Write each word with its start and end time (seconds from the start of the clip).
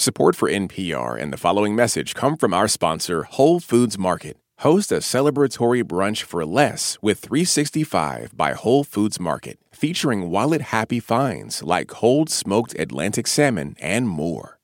Support 0.00 0.34
for 0.34 0.48
NPR 0.48 1.20
and 1.20 1.30
the 1.30 1.36
following 1.36 1.76
message 1.76 2.14
come 2.14 2.38
from 2.38 2.54
our 2.54 2.68
sponsor, 2.68 3.24
Whole 3.24 3.60
Foods 3.60 3.98
Market. 3.98 4.38
Host 4.60 4.90
a 4.90 5.00
celebratory 5.00 5.84
brunch 5.84 6.22
for 6.22 6.46
less 6.46 6.96
with 7.02 7.18
365 7.18 8.34
by 8.34 8.54
Whole 8.54 8.82
Foods 8.82 9.20
Market, 9.20 9.58
featuring 9.72 10.30
wallet 10.30 10.62
happy 10.62 11.00
finds 11.00 11.62
like 11.62 11.88
cold 11.88 12.30
smoked 12.30 12.74
Atlantic 12.78 13.26
salmon 13.26 13.76
and 13.78 14.08
more. 14.08 14.58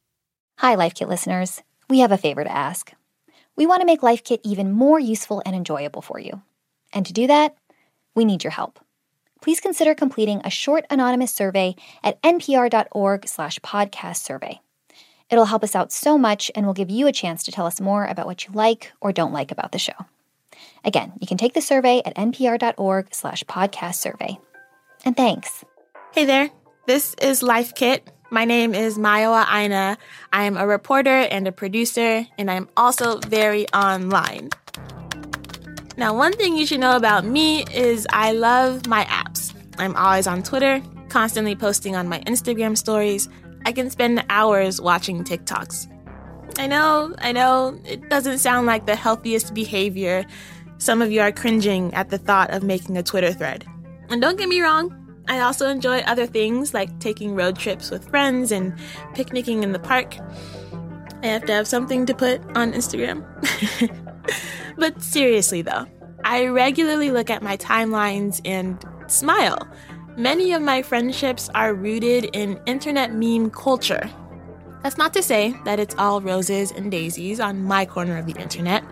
Hi, 0.60 0.74
Life 0.74 0.94
Kit 0.94 1.06
listeners. 1.06 1.60
We 1.90 1.98
have 1.98 2.12
a 2.12 2.16
favor 2.16 2.42
to 2.42 2.50
ask. 2.50 2.92
We 3.56 3.66
want 3.66 3.82
to 3.82 3.86
make 3.86 4.02
Life 4.02 4.24
Kit 4.24 4.40
even 4.42 4.72
more 4.72 4.98
useful 4.98 5.42
and 5.44 5.54
enjoyable 5.54 6.00
for 6.00 6.18
you. 6.18 6.40
And 6.94 7.04
to 7.04 7.12
do 7.12 7.26
that, 7.26 7.54
we 8.14 8.24
need 8.24 8.42
your 8.42 8.52
help. 8.52 8.80
Please 9.42 9.60
consider 9.60 9.94
completing 9.94 10.40
a 10.44 10.50
short 10.50 10.86
anonymous 10.88 11.34
survey 11.34 11.76
at 12.02 12.18
npr.org/podcast 12.22 14.16
survey. 14.16 14.60
It'll 15.28 15.46
help 15.46 15.64
us 15.64 15.74
out 15.74 15.92
so 15.92 16.16
much 16.16 16.50
and 16.54 16.66
will 16.66 16.74
give 16.74 16.90
you 16.90 17.06
a 17.06 17.12
chance 17.12 17.42
to 17.44 17.52
tell 17.52 17.66
us 17.66 17.80
more 17.80 18.06
about 18.06 18.26
what 18.26 18.46
you 18.46 18.52
like 18.52 18.92
or 19.00 19.12
don't 19.12 19.32
like 19.32 19.50
about 19.50 19.72
the 19.72 19.78
show. 19.78 20.06
Again, 20.84 21.12
you 21.20 21.26
can 21.26 21.36
take 21.36 21.52
the 21.52 21.60
survey 21.60 22.00
at 22.04 22.14
npr.org 22.14 23.08
slash 23.12 23.42
podcast 23.44 23.96
survey. 23.96 24.38
And 25.04 25.16
thanks. 25.16 25.64
Hey 26.12 26.24
there, 26.24 26.50
this 26.86 27.14
is 27.20 27.42
Life 27.42 27.74
Kit. 27.74 28.08
My 28.30 28.44
name 28.44 28.74
is 28.74 28.98
Mayowa 28.98 29.46
Aina. 29.52 29.98
I 30.32 30.44
am 30.44 30.56
a 30.56 30.66
reporter 30.66 31.10
and 31.10 31.46
a 31.46 31.52
producer, 31.52 32.26
and 32.38 32.50
I'm 32.50 32.68
also 32.76 33.18
very 33.18 33.68
online. 33.70 34.50
Now, 35.96 36.16
one 36.16 36.32
thing 36.32 36.56
you 36.56 36.66
should 36.66 36.80
know 36.80 36.96
about 36.96 37.24
me 37.24 37.64
is 37.72 38.06
I 38.10 38.32
love 38.32 38.86
my 38.86 39.04
apps. 39.04 39.54
I'm 39.78 39.94
always 39.96 40.26
on 40.26 40.42
Twitter, 40.42 40.82
constantly 41.08 41.54
posting 41.54 41.96
on 41.96 42.08
my 42.08 42.20
Instagram 42.20 42.76
stories, 42.76 43.28
I 43.66 43.72
can 43.72 43.90
spend 43.90 44.24
hours 44.30 44.80
watching 44.80 45.24
TikToks. 45.24 45.88
I 46.56 46.68
know, 46.68 47.12
I 47.18 47.32
know, 47.32 47.76
it 47.84 48.08
doesn't 48.08 48.38
sound 48.38 48.68
like 48.68 48.86
the 48.86 48.94
healthiest 48.94 49.54
behavior. 49.54 50.24
Some 50.78 51.02
of 51.02 51.10
you 51.10 51.20
are 51.20 51.32
cringing 51.32 51.92
at 51.92 52.10
the 52.10 52.16
thought 52.16 52.50
of 52.50 52.62
making 52.62 52.96
a 52.96 53.02
Twitter 53.02 53.32
thread. 53.32 53.66
And 54.08 54.22
don't 54.22 54.38
get 54.38 54.48
me 54.48 54.60
wrong, 54.60 54.94
I 55.26 55.40
also 55.40 55.68
enjoy 55.68 55.98
other 56.02 56.26
things 56.26 56.74
like 56.74 56.96
taking 57.00 57.34
road 57.34 57.58
trips 57.58 57.90
with 57.90 58.08
friends 58.08 58.52
and 58.52 58.72
picnicking 59.14 59.64
in 59.64 59.72
the 59.72 59.80
park. 59.80 60.16
I 61.24 61.26
have 61.26 61.44
to 61.46 61.52
have 61.52 61.66
something 61.66 62.06
to 62.06 62.14
put 62.14 62.40
on 62.56 62.72
Instagram. 62.72 63.26
but 64.78 65.02
seriously, 65.02 65.62
though, 65.62 65.86
I 66.22 66.46
regularly 66.46 67.10
look 67.10 67.30
at 67.30 67.42
my 67.42 67.56
timelines 67.56 68.40
and 68.44 68.78
smile 69.08 69.66
Many 70.16 70.54
of 70.54 70.62
my 70.62 70.80
friendships 70.80 71.50
are 71.54 71.74
rooted 71.74 72.30
in 72.32 72.58
internet 72.64 73.12
meme 73.12 73.50
culture. 73.50 74.08
That's 74.82 74.96
not 74.96 75.12
to 75.12 75.22
say 75.22 75.54
that 75.66 75.78
it's 75.78 75.94
all 75.98 76.22
roses 76.22 76.70
and 76.72 76.90
daisies 76.90 77.38
on 77.38 77.64
my 77.64 77.84
corner 77.84 78.16
of 78.16 78.24
the 78.24 78.40
internet. 78.40 78.82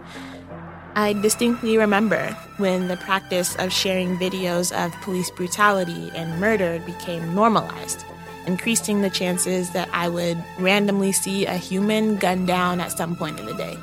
I 0.95 1.15
distinctly 1.15 1.79
remember 1.79 2.29
when 2.59 2.89
the 2.89 2.99
practice 2.99 3.57
of 3.57 3.73
sharing 3.73 4.19
videos 4.19 4.71
of 4.71 4.93
police 5.01 5.31
brutality 5.31 6.11
and 6.15 6.39
murder 6.39 6.79
became 6.85 7.35
normalized, 7.35 8.05
increasing 8.47 9.01
the 9.01 9.09
chances 9.09 9.71
that 9.71 9.89
I 9.95 10.11
would 10.11 10.37
randomly 10.59 11.13
see 11.13 11.47
a 11.47 11.57
human 11.57 12.17
gunned 12.17 12.49
down 12.49 12.81
at 12.81 12.93
some 12.93 13.17
point 13.17 13.41
in 13.41 13.47
the 13.47 13.55
day. 13.55 13.79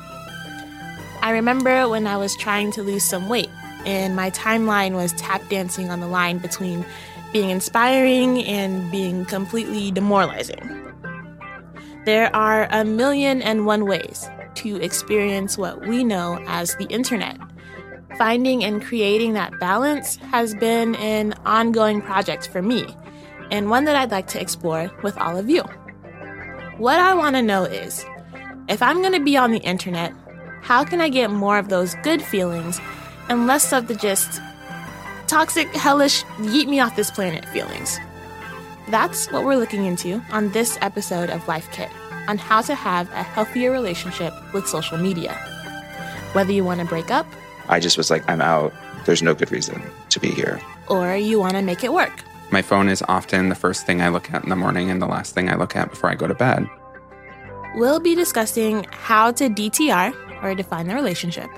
I 1.22 1.32
remember 1.32 1.88
when 1.88 2.06
I 2.06 2.18
was 2.18 2.36
trying 2.36 2.70
to 2.72 2.84
lose 2.84 3.02
some 3.02 3.28
weight, 3.28 3.50
and 3.84 4.14
my 4.14 4.30
timeline 4.30 4.92
was 4.92 5.12
tap 5.14 5.42
dancing 5.48 5.90
on 5.90 5.98
the 5.98 6.06
line 6.06 6.38
between 6.38 6.86
being 7.32 7.50
inspiring 7.50 8.44
and 8.44 8.90
being 8.90 9.24
completely 9.24 9.90
demoralizing. 9.90 10.78
There 12.04 12.34
are 12.34 12.68
a 12.70 12.84
million 12.84 13.42
and 13.42 13.64
one 13.64 13.86
ways 13.86 14.28
to 14.56 14.76
experience 14.82 15.56
what 15.56 15.86
we 15.86 16.04
know 16.04 16.42
as 16.46 16.76
the 16.76 16.86
internet. 16.86 17.38
Finding 18.18 18.62
and 18.64 18.82
creating 18.82 19.32
that 19.32 19.58
balance 19.58 20.16
has 20.16 20.54
been 20.54 20.94
an 20.96 21.32
ongoing 21.46 22.02
project 22.02 22.48
for 22.48 22.60
me, 22.60 22.84
and 23.50 23.70
one 23.70 23.84
that 23.84 23.96
I'd 23.96 24.10
like 24.10 24.26
to 24.28 24.40
explore 24.40 24.90
with 25.02 25.16
all 25.16 25.38
of 25.38 25.48
you. 25.48 25.62
What 26.76 26.98
I 26.98 27.14
want 27.14 27.36
to 27.36 27.42
know 27.42 27.64
is 27.64 28.04
if 28.68 28.82
I'm 28.82 29.00
going 29.00 29.14
to 29.14 29.24
be 29.24 29.36
on 29.36 29.50
the 29.50 29.58
internet, 29.58 30.12
how 30.62 30.84
can 30.84 31.00
I 31.00 31.08
get 31.08 31.30
more 31.30 31.58
of 31.58 31.68
those 31.68 31.94
good 32.02 32.22
feelings 32.22 32.80
and 33.28 33.46
less 33.46 33.72
of 33.72 33.88
the 33.88 33.94
just 33.94 34.40
toxic, 35.32 35.74
hellish, 35.74 36.24
yeet 36.40 36.68
me 36.68 36.78
off 36.78 36.94
this 36.94 37.10
planet 37.10 37.46
feelings. 37.46 37.98
That's 38.88 39.32
what 39.32 39.44
we're 39.46 39.56
looking 39.56 39.86
into 39.86 40.20
on 40.30 40.50
this 40.50 40.76
episode 40.82 41.30
of 41.30 41.48
Life 41.48 41.72
Kit 41.72 41.88
on 42.28 42.36
how 42.36 42.60
to 42.60 42.74
have 42.74 43.10
a 43.12 43.22
healthier 43.22 43.70
relationship 43.70 44.34
with 44.52 44.68
social 44.68 44.98
media. 44.98 45.32
Whether 46.34 46.52
you 46.52 46.64
want 46.64 46.80
to 46.80 46.86
break 46.86 47.10
up, 47.10 47.26
I 47.70 47.80
just 47.80 47.96
was 47.96 48.10
like, 48.10 48.28
I'm 48.28 48.42
out. 48.42 48.74
There's 49.06 49.22
no 49.22 49.34
good 49.34 49.50
reason 49.50 49.82
to 50.10 50.20
be 50.20 50.28
here. 50.28 50.60
Or 50.88 51.16
you 51.16 51.40
want 51.40 51.54
to 51.54 51.62
make 51.62 51.82
it 51.82 51.94
work. 51.94 52.22
My 52.50 52.60
phone 52.60 52.90
is 52.90 53.02
often 53.08 53.48
the 53.48 53.54
first 53.54 53.86
thing 53.86 54.02
I 54.02 54.08
look 54.08 54.30
at 54.34 54.42
in 54.44 54.50
the 54.50 54.56
morning 54.56 54.90
and 54.90 55.00
the 55.00 55.06
last 55.06 55.34
thing 55.34 55.48
I 55.48 55.56
look 55.56 55.74
at 55.74 55.88
before 55.88 56.10
I 56.10 56.14
go 56.14 56.26
to 56.26 56.34
bed. 56.34 56.68
We'll 57.74 58.00
be 58.00 58.14
discussing 58.14 58.84
how 58.90 59.32
to 59.32 59.48
DTR, 59.48 60.12
or 60.42 60.54
define 60.54 60.88
the 60.88 60.94
relationship, 60.94 61.48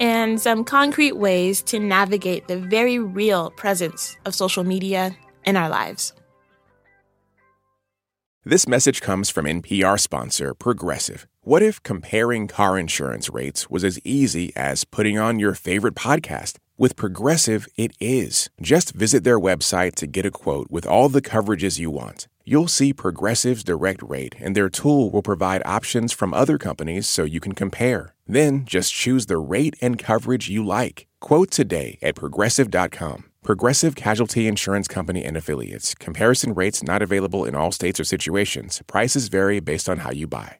and 0.00 0.40
some 0.40 0.64
concrete 0.64 1.16
ways 1.16 1.62
to 1.62 1.78
navigate 1.78 2.48
the 2.48 2.58
very 2.58 2.98
real 2.98 3.50
presence 3.52 4.16
of 4.24 4.34
social 4.34 4.64
media 4.64 5.16
in 5.44 5.56
our 5.56 5.68
lives. 5.68 6.12
This 8.46 8.68
message 8.68 9.00
comes 9.00 9.30
from 9.30 9.46
NPR 9.46 9.98
sponsor 9.98 10.52
Progressive. 10.52 11.26
What 11.40 11.62
if 11.62 11.82
comparing 11.82 12.46
car 12.46 12.78
insurance 12.78 13.30
rates 13.30 13.70
was 13.70 13.84
as 13.84 13.98
easy 14.04 14.52
as 14.54 14.84
putting 14.84 15.18
on 15.18 15.38
your 15.38 15.54
favorite 15.54 15.94
podcast? 15.94 16.58
With 16.76 16.94
Progressive, 16.94 17.66
it 17.76 17.92
is. 18.00 18.50
Just 18.60 18.92
visit 18.92 19.24
their 19.24 19.40
website 19.40 19.94
to 19.94 20.06
get 20.06 20.26
a 20.26 20.30
quote 20.30 20.70
with 20.70 20.84
all 20.86 21.08
the 21.08 21.22
coverages 21.22 21.78
you 21.78 21.90
want. 21.90 22.28
You'll 22.46 22.68
see 22.68 22.92
Progressive's 22.92 23.64
direct 23.64 24.02
rate, 24.02 24.34
and 24.38 24.54
their 24.54 24.68
tool 24.68 25.10
will 25.10 25.22
provide 25.22 25.62
options 25.64 26.12
from 26.12 26.34
other 26.34 26.58
companies 26.58 27.08
so 27.08 27.24
you 27.24 27.40
can 27.40 27.54
compare. 27.54 28.14
Then 28.26 28.66
just 28.66 28.92
choose 28.92 29.24
the 29.26 29.38
rate 29.38 29.76
and 29.80 29.98
coverage 29.98 30.50
you 30.50 30.62
like. 30.62 31.06
Quote 31.20 31.50
today 31.50 31.98
at 32.02 32.14
progressive.com. 32.16 33.24
Progressive 33.42 33.94
Casualty 33.94 34.46
Insurance 34.46 34.88
Company 34.88 35.24
and 35.24 35.38
Affiliates. 35.38 35.94
Comparison 35.94 36.52
rates 36.52 36.82
not 36.82 37.00
available 37.00 37.46
in 37.46 37.54
all 37.54 37.72
states 37.72 37.98
or 37.98 38.04
situations. 38.04 38.82
Prices 38.86 39.28
vary 39.28 39.60
based 39.60 39.88
on 39.88 39.98
how 39.98 40.10
you 40.10 40.26
buy. 40.26 40.58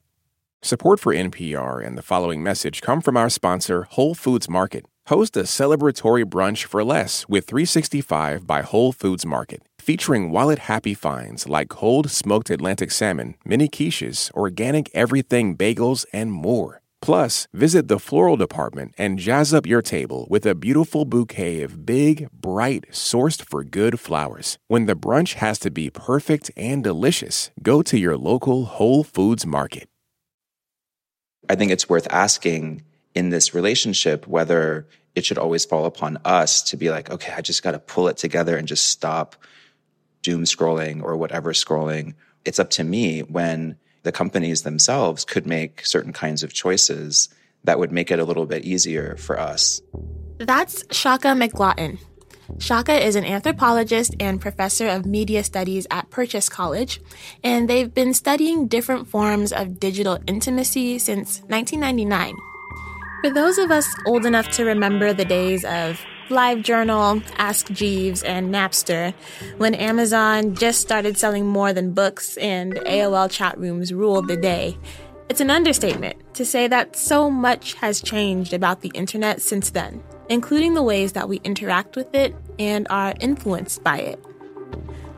Support 0.63 1.01
for 1.01 1.13
NPR 1.15 1.87
and 1.87 1.99
the 1.99 2.03
following 2.03 2.43
message 2.43 2.81
come 2.81 3.03
from 3.03 3.19
our 3.19 3.29
sponsor, 3.29 3.83
Whole 3.91 4.15
Foods 4.15 4.49
Market. 4.49 4.87
Host 5.09 5.37
a 5.37 5.41
celebratory 5.43 6.25
brunch 6.25 6.65
for 6.65 6.83
less 6.83 7.29
with 7.29 7.47
365 7.47 8.47
by 8.47 8.63
Whole 8.63 8.91
Foods 8.91 9.27
Market, 9.27 9.61
featuring 9.85 10.31
wallet 10.31 10.61
happy 10.61 10.95
finds 10.95 11.47
like 11.47 11.69
cold 11.69 12.11
smoked 12.11 12.49
Atlantic 12.49 12.91
salmon, 12.91 13.35
mini 13.45 13.69
quiches, 13.69 14.33
organic 14.33 14.91
everything 14.95 15.55
bagels, 15.55 16.07
and 16.11 16.33
more. 16.33 16.81
Plus, 17.03 17.47
visit 17.53 17.87
the 17.89 17.99
floral 17.99 18.39
department 18.39 18.95
and 18.97 19.19
jazz 19.19 19.53
up 19.53 19.67
your 19.67 19.83
table 19.83 20.27
with 20.31 20.47
a 20.47 20.55
beautiful 20.55 21.05
bouquet 21.05 21.61
of 21.61 21.85
big, 21.85 22.31
bright, 22.33 22.87
sourced 22.93 23.43
for 23.43 23.63
good 23.63 24.01
flowers. 24.01 24.57
When 24.69 24.87
the 24.87 24.97
brunch 24.97 25.35
has 25.35 25.59
to 25.59 25.71
be 25.71 25.91
perfect 25.91 26.51
and 26.57 26.83
delicious, 26.83 27.51
go 27.63 27.83
to 27.83 27.99
your 27.99 28.17
local 28.17 28.65
Whole 28.65 29.05
Foods 29.05 29.45
Market. 29.45 29.87
I 31.51 31.57
think 31.57 31.71
it's 31.71 31.91
worth 31.91 32.07
asking 32.11 32.85
in 33.15 33.29
this 33.29 33.53
relationship 33.53 34.27
whether 34.27 34.87
it 35.15 35.27
should 35.27 35.37
always 35.37 35.67
fall 35.67 35.85
upon 35.85 36.17
us 36.25 36.63
to 36.63 36.79
be 36.79 36.89
like, 36.89 37.11
okay, 37.11 37.35
I 37.37 37.43
just 37.43 37.63
got 37.63 37.73
to 37.73 37.79
pull 37.79 38.09
it 38.09 38.17
together 38.17 38.57
and 38.57 38.67
just 38.67 38.87
stop 38.87 39.37
doom 40.25 40.43
scrolling 40.43 41.01
or 41.05 41.17
whatever 41.17 41.53
scrolling. 41.53 42.15
It's 42.45 42.59
up 42.59 42.71
to 42.71 42.83
me 42.83 43.21
when 43.21 43.77
the 44.03 44.11
companies 44.11 44.63
themselves 44.63 45.25
could 45.25 45.47
make 45.47 45.87
certain 45.87 46.13
kinds 46.13 46.43
of 46.43 46.53
choices 46.53 47.29
that 47.63 47.79
would 47.79 47.93
make 47.93 48.11
it 48.11 48.19
a 48.19 48.25
little 48.25 48.47
bit 48.47 48.65
easier 48.65 49.17
for 49.17 49.39
us. 49.39 49.81
That's 50.39 50.83
Shaka 50.91 51.29
McGlotten. 51.29 51.99
Shaka 52.59 53.03
is 53.03 53.17
an 53.17 53.25
anthropologist 53.25 54.15
and 54.21 54.41
professor 54.41 54.89
of 54.89 55.07
media 55.07 55.45
studies 55.45 55.87
at 55.91 56.11
Purchase 56.11 56.49
College, 56.49 57.01
and 57.43 57.71
they've 57.71 57.93
been 57.93 58.13
studying 58.13 58.67
different 58.67 59.09
forms 59.09 59.53
of 59.53 59.81
digital 59.81 60.19
intimacy 60.27 60.99
since 60.99 61.41
1999. 61.49 62.35
For 63.23 63.31
those 63.31 63.57
of 63.57 63.71
us 63.71 63.89
old 64.07 64.27
enough 64.27 64.51
to 64.51 64.65
remember 64.65 65.15
the 65.15 65.25
days 65.25 65.65
of 65.65 66.05
LiveJournal, 66.29 67.23
Ask 67.37 67.71
Jeeves, 67.71 68.23
and 68.23 68.53
Napster, 68.53 69.13
when 69.59 69.75
Amazon 69.75 70.55
just 70.55 70.81
started 70.81 71.19
selling 71.19 71.47
more 71.47 71.73
than 71.73 71.93
books 71.93 72.37
and 72.39 72.75
AOL 72.75 73.31
chat 73.31 73.59
rooms 73.59 73.93
ruled 73.93 74.29
the 74.29 74.37
day, 74.37 74.77
it's 75.29 75.41
an 75.41 75.51
understatement 75.51 76.17
to 76.35 76.45
say 76.45 76.67
that 76.69 76.97
so 76.97 77.31
much 77.31 77.75
has 77.75 78.01
changed 78.01 78.53
about 78.53 78.81
the 78.81 78.91
internet 78.95 79.41
since 79.41 79.71
then, 79.71 80.03
including 80.29 80.75
the 80.75 80.83
ways 80.83 81.13
that 81.13 81.29
we 81.29 81.39
interact 81.45 81.97
with 81.97 82.15
it 82.15 82.35
and 82.59 82.87
are 82.91 83.15
influenced 83.21 83.83
by 83.83 83.99
it. 83.99 84.19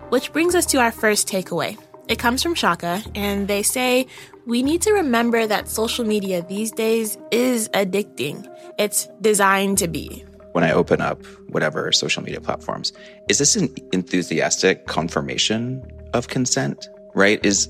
Which 0.08 0.32
brings 0.32 0.54
us 0.54 0.66
to 0.66 0.78
our 0.78 0.92
first 0.92 1.28
takeaway 1.28 1.76
It 2.08 2.20
comes 2.20 2.40
from 2.40 2.54
Shaka, 2.54 3.02
and 3.16 3.48
they 3.48 3.62
say 3.64 4.06
we 4.46 4.62
need 4.62 4.82
to 4.82 4.92
remember 4.92 5.46
that 5.46 5.68
social 5.68 6.04
media 6.04 6.46
these 6.48 6.70
days 6.70 7.18
is 7.32 7.68
addicting. 7.70 8.46
It's 8.78 9.08
designed 9.20 9.78
to 9.78 9.88
be. 9.88 10.24
When 10.56 10.64
I 10.64 10.72
open 10.72 11.02
up 11.02 11.22
whatever 11.50 11.92
social 11.92 12.22
media 12.22 12.40
platforms, 12.40 12.90
is 13.28 13.36
this 13.36 13.56
an 13.56 13.74
enthusiastic 13.92 14.86
confirmation 14.86 15.86
of 16.14 16.28
consent? 16.28 16.88
Right? 17.14 17.44
Is 17.44 17.68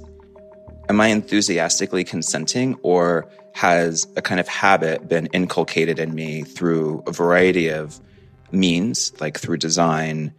am 0.89 1.01
I 1.01 1.09
enthusiastically 1.09 2.05
consenting 2.05 2.77
or 2.85 3.29
has 3.55 4.07
a 4.15 4.23
kind 4.23 4.39
of 4.39 4.47
habit 4.47 5.09
been 5.09 5.27
inculcated 5.33 5.99
in 5.99 6.15
me 6.15 6.43
through 6.43 7.03
a 7.09 7.11
variety 7.11 7.71
of 7.71 8.01
means, 8.53 9.13
like 9.21 9.37
through 9.37 9.57
design 9.57 10.33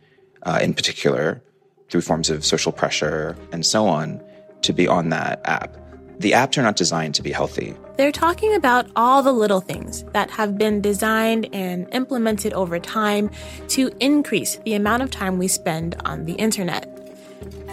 uh, 0.44 0.60
in 0.62 0.74
particular, 0.74 1.44
through 1.90 2.00
forms 2.00 2.30
of 2.30 2.46
social 2.46 2.72
pressure 2.72 3.36
and 3.52 3.66
so 3.66 3.88
on, 3.88 4.24
to 4.62 4.72
be 4.72 4.88
on 4.88 5.10
that 5.10 5.42
app? 5.44 5.76
The 6.20 6.32
apps 6.32 6.58
are 6.58 6.64
not 6.64 6.78
designed 6.78 7.14
to 7.16 7.22
be 7.22 7.34
healthy. 7.34 7.76
They're 7.98 8.12
talking 8.12 8.54
about 8.54 8.86
all 8.96 9.24
the 9.24 9.32
little 9.32 9.60
things 9.60 10.04
that 10.14 10.30
have 10.30 10.56
been 10.56 10.82
designed 10.82 11.50
and 11.52 11.88
implemented 11.92 12.54
over 12.54 12.78
time 12.78 13.32
to 13.70 13.92
increase 14.00 14.58
the 14.58 14.76
amount 14.76 15.02
of 15.02 15.10
time 15.10 15.40
we 15.40 15.48
spend 15.48 15.96
on 16.06 16.26
the 16.26 16.34
internet. 16.34 16.88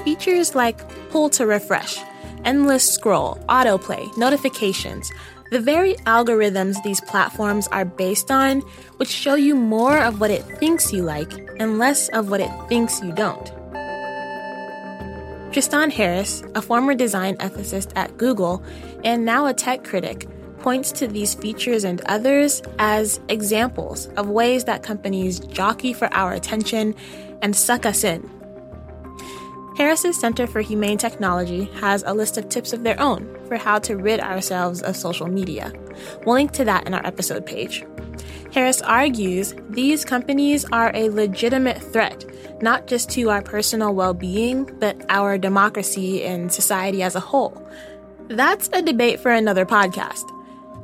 Features 0.03 0.55
like 0.55 0.81
pull 1.11 1.29
to 1.31 1.47
refresh, 1.47 1.99
endless 2.43 2.91
scroll, 2.91 3.37
autoplay, 3.51 4.05
notifications, 4.17 5.13
the 5.51 5.61
very 5.61 5.95
algorithms 6.07 6.83
these 6.83 7.03
platforms 7.03 7.69
are 7.69 7.85
based 7.85 8.31
on, 8.31 8.63
which 8.97 9.11
show 9.11 9.35
you 9.35 9.55
more 9.55 9.99
of 9.99 10.21
what 10.21 10.31
it 10.31 10.43
thinks 10.59 10.91
you 10.91 11.03
like 11.03 11.33
and 11.61 11.79
less 11.79 12.09
of 12.09 12.31
what 12.31 12.41
it 12.41 12.51
thinks 12.69 13.03
you 13.03 13.13
don't. 13.13 13.53
Tristan 15.55 15.89
Harris, 15.93 16.43
a 16.57 16.61
former 16.61 16.97
design 16.97 17.37
ethicist 17.37 17.93
at 17.95 18.17
Google 18.17 18.61
and 19.05 19.25
now 19.25 19.47
a 19.47 19.55
tech 19.55 19.85
critic, 19.85 20.27
points 20.59 20.91
to 20.91 21.07
these 21.07 21.35
features 21.35 21.85
and 21.85 22.01
others 22.07 22.61
as 22.81 23.21
examples 23.29 24.07
of 24.17 24.29
ways 24.29 24.65
that 24.65 24.83
companies 24.83 25.39
jockey 25.39 25.93
for 25.93 26.13
our 26.13 26.33
attention 26.33 26.93
and 27.41 27.55
suck 27.55 27.87
us 27.87 28.03
in. 28.03 28.29
Harris's 29.79 30.19
Center 30.19 30.49
for 30.49 30.61
Humane 30.61 30.99
Technology 30.99 31.67
has 31.75 32.03
a 32.05 32.15
list 32.15 32.37
of 32.37 32.49
tips 32.49 32.73
of 32.73 32.83
their 32.83 33.01
own 33.01 33.33
for 33.47 33.57
how 33.57 33.79
to 33.79 33.97
rid 33.97 34.19
ourselves 34.19 34.83
of 34.83 34.97
social 34.97 35.29
media. 35.29 35.73
We'll 36.27 36.35
link 36.35 36.51
to 36.55 36.65
that 36.65 36.89
in 36.89 36.95
our 36.95 37.07
episode 37.07 37.47
page. 37.47 37.85
Harris 38.53 38.83
argues 38.83 39.55
these 39.71 40.05
companies 40.05 40.65
are 40.73 40.91
a 40.95 41.11
legitimate 41.11 41.81
threat, 41.81 42.25
not 42.63 42.87
just 42.87 43.11
to 43.11 43.31
our 43.31 43.43
personal 43.43 43.95
well 43.95 44.15
being, 44.15 44.65
but 44.79 45.05
our 45.09 45.39
democracy 45.39 46.25
and 46.25 46.53
society 46.53 47.03
as 47.03 47.15
a 47.15 47.21
whole. 47.21 47.67
That's 48.29 48.71
a 48.73 48.83
debate 48.83 49.21
for 49.21 49.31
another 49.31 49.67
podcast. 49.67 50.31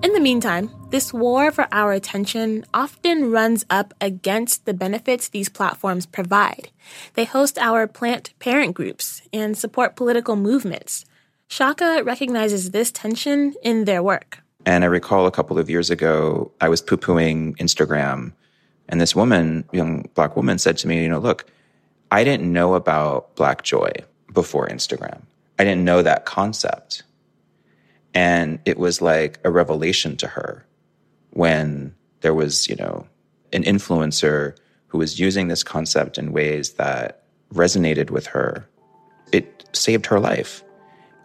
In 0.02 0.12
the 0.14 0.20
meantime, 0.20 0.70
this 0.90 1.12
war 1.12 1.52
for 1.52 1.68
our 1.72 1.92
attention 1.92 2.64
often 2.72 3.30
runs 3.30 3.64
up 3.68 3.92
against 4.00 4.64
the 4.64 4.72
benefits 4.74 5.28
these 5.28 5.48
platforms 5.48 6.06
provide. 6.06 6.70
They 7.14 7.24
host 7.24 7.58
our 7.58 7.86
plant 7.86 8.32
parent 8.38 8.74
groups 8.74 9.22
and 9.32 9.56
support 9.56 9.96
political 9.96 10.36
movements. 10.36 11.04
Shaka 11.48 12.02
recognizes 12.04 12.70
this 12.70 12.90
tension 12.90 13.54
in 13.62 13.84
their 13.84 14.02
work. 14.02 14.38
And 14.64 14.84
I 14.84 14.86
recall 14.86 15.26
a 15.26 15.30
couple 15.30 15.58
of 15.58 15.68
years 15.68 15.90
ago, 15.90 16.50
I 16.60 16.68
was 16.68 16.80
poo 16.80 16.96
pooing 16.96 17.56
Instagram, 17.58 18.32
and 18.88 19.00
this 19.00 19.14
woman, 19.14 19.64
young 19.72 20.08
black 20.14 20.36
woman, 20.36 20.58
said 20.58 20.76
to 20.78 20.88
me, 20.88 21.02
You 21.02 21.08
know, 21.08 21.18
look, 21.18 21.46
I 22.10 22.24
didn't 22.24 22.52
know 22.52 22.74
about 22.74 23.34
Black 23.36 23.62
Joy 23.62 23.92
before 24.32 24.68
Instagram. 24.68 25.22
I 25.58 25.64
didn't 25.64 25.84
know 25.84 26.02
that 26.02 26.24
concept. 26.24 27.02
And 28.14 28.58
it 28.64 28.78
was 28.78 29.00
like 29.00 29.38
a 29.44 29.50
revelation 29.50 30.16
to 30.18 30.26
her 30.26 30.64
when 31.30 31.94
there 32.22 32.34
was, 32.34 32.66
you 32.68 32.76
know, 32.76 33.06
an 33.52 33.62
influencer 33.62 34.56
who 34.88 34.98
was 34.98 35.20
using 35.20 35.48
this 35.48 35.62
concept 35.62 36.18
in 36.18 36.32
ways 36.32 36.72
that 36.74 37.22
resonated 37.54 38.10
with 38.10 38.26
her. 38.26 38.66
It 39.32 39.68
saved 39.72 40.06
her 40.06 40.18
life 40.18 40.64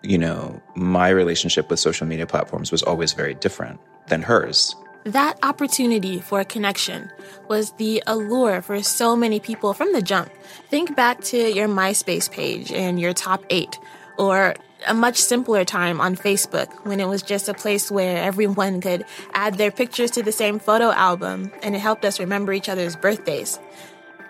you 0.05 0.17
know, 0.17 0.61
my 0.75 1.09
relationship 1.09 1.69
with 1.69 1.79
social 1.79 2.05
media 2.05 2.27
platforms 2.27 2.71
was 2.71 2.83
always 2.83 3.13
very 3.13 3.33
different 3.33 3.79
than 4.07 4.21
hers. 4.21 4.75
That 5.05 5.37
opportunity 5.43 6.19
for 6.19 6.43
connection 6.43 7.11
was 7.47 7.73
the 7.73 8.01
allure 8.07 8.63
for 8.63 8.81
so 8.81 9.15
many 9.15 9.39
people 9.39 9.75
from 9.75 9.93
the 9.93 10.01
jump. 10.01 10.31
Think 10.69 10.95
back 10.95 11.21
to 11.25 11.37
your 11.37 11.67
MySpace 11.67 12.29
page 12.29 12.71
and 12.71 12.99
your 12.99 13.13
top 13.13 13.45
eight, 13.51 13.77
or 14.17 14.55
a 14.87 14.95
much 14.95 15.17
simpler 15.17 15.63
time 15.63 16.01
on 16.01 16.15
Facebook 16.15 16.73
when 16.87 16.99
it 16.99 17.07
was 17.07 17.21
just 17.21 17.47
a 17.47 17.53
place 17.53 17.91
where 17.91 18.17
everyone 18.23 18.81
could 18.81 19.05
add 19.33 19.59
their 19.59 19.69
pictures 19.69 20.09
to 20.11 20.23
the 20.23 20.31
same 20.31 20.57
photo 20.57 20.91
album 20.91 21.51
and 21.61 21.75
it 21.75 21.79
helped 21.79 22.03
us 22.03 22.19
remember 22.19 22.51
each 22.51 22.67
other's 22.67 22.95
birthdays. 22.95 23.59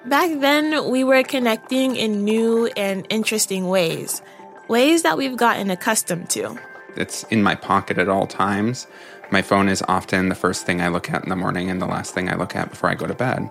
Back 0.05 0.41
then, 0.41 0.89
we 0.91 1.05
were 1.05 1.23
connecting 1.23 1.95
in 1.95 2.25
new 2.25 2.67
and 2.75 3.07
interesting 3.09 3.69
ways 3.69 4.21
ways 4.67 5.03
that 5.03 5.17
we've 5.17 5.37
gotten 5.37 5.69
accustomed 5.69 6.29
to. 6.31 6.59
It's 6.97 7.23
in 7.23 7.43
my 7.43 7.55
pocket 7.55 7.97
at 7.97 8.09
all 8.09 8.25
times. 8.25 8.87
My 9.35 9.41
phone 9.41 9.67
is 9.67 9.83
often 9.89 10.29
the 10.29 10.33
first 10.33 10.65
thing 10.65 10.79
I 10.79 10.87
look 10.87 11.11
at 11.11 11.23
in 11.23 11.27
the 11.27 11.35
morning 11.35 11.69
and 11.69 11.81
the 11.81 11.85
last 11.85 12.13
thing 12.13 12.29
I 12.29 12.37
look 12.37 12.55
at 12.55 12.69
before 12.69 12.89
I 12.89 12.95
go 12.95 13.05
to 13.05 13.13
bed. 13.13 13.49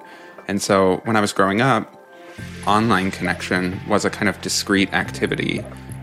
And 0.49 0.63
so 0.63 1.03
when 1.05 1.15
I 1.15 1.21
was 1.21 1.35
growing 1.35 1.61
up, 1.61 1.95
online 2.67 3.11
connection 3.11 3.79
was 3.87 4.07
a 4.07 4.09
kind 4.09 4.31
of 4.31 4.41
discrete 4.41 4.91
activity, 4.95 5.59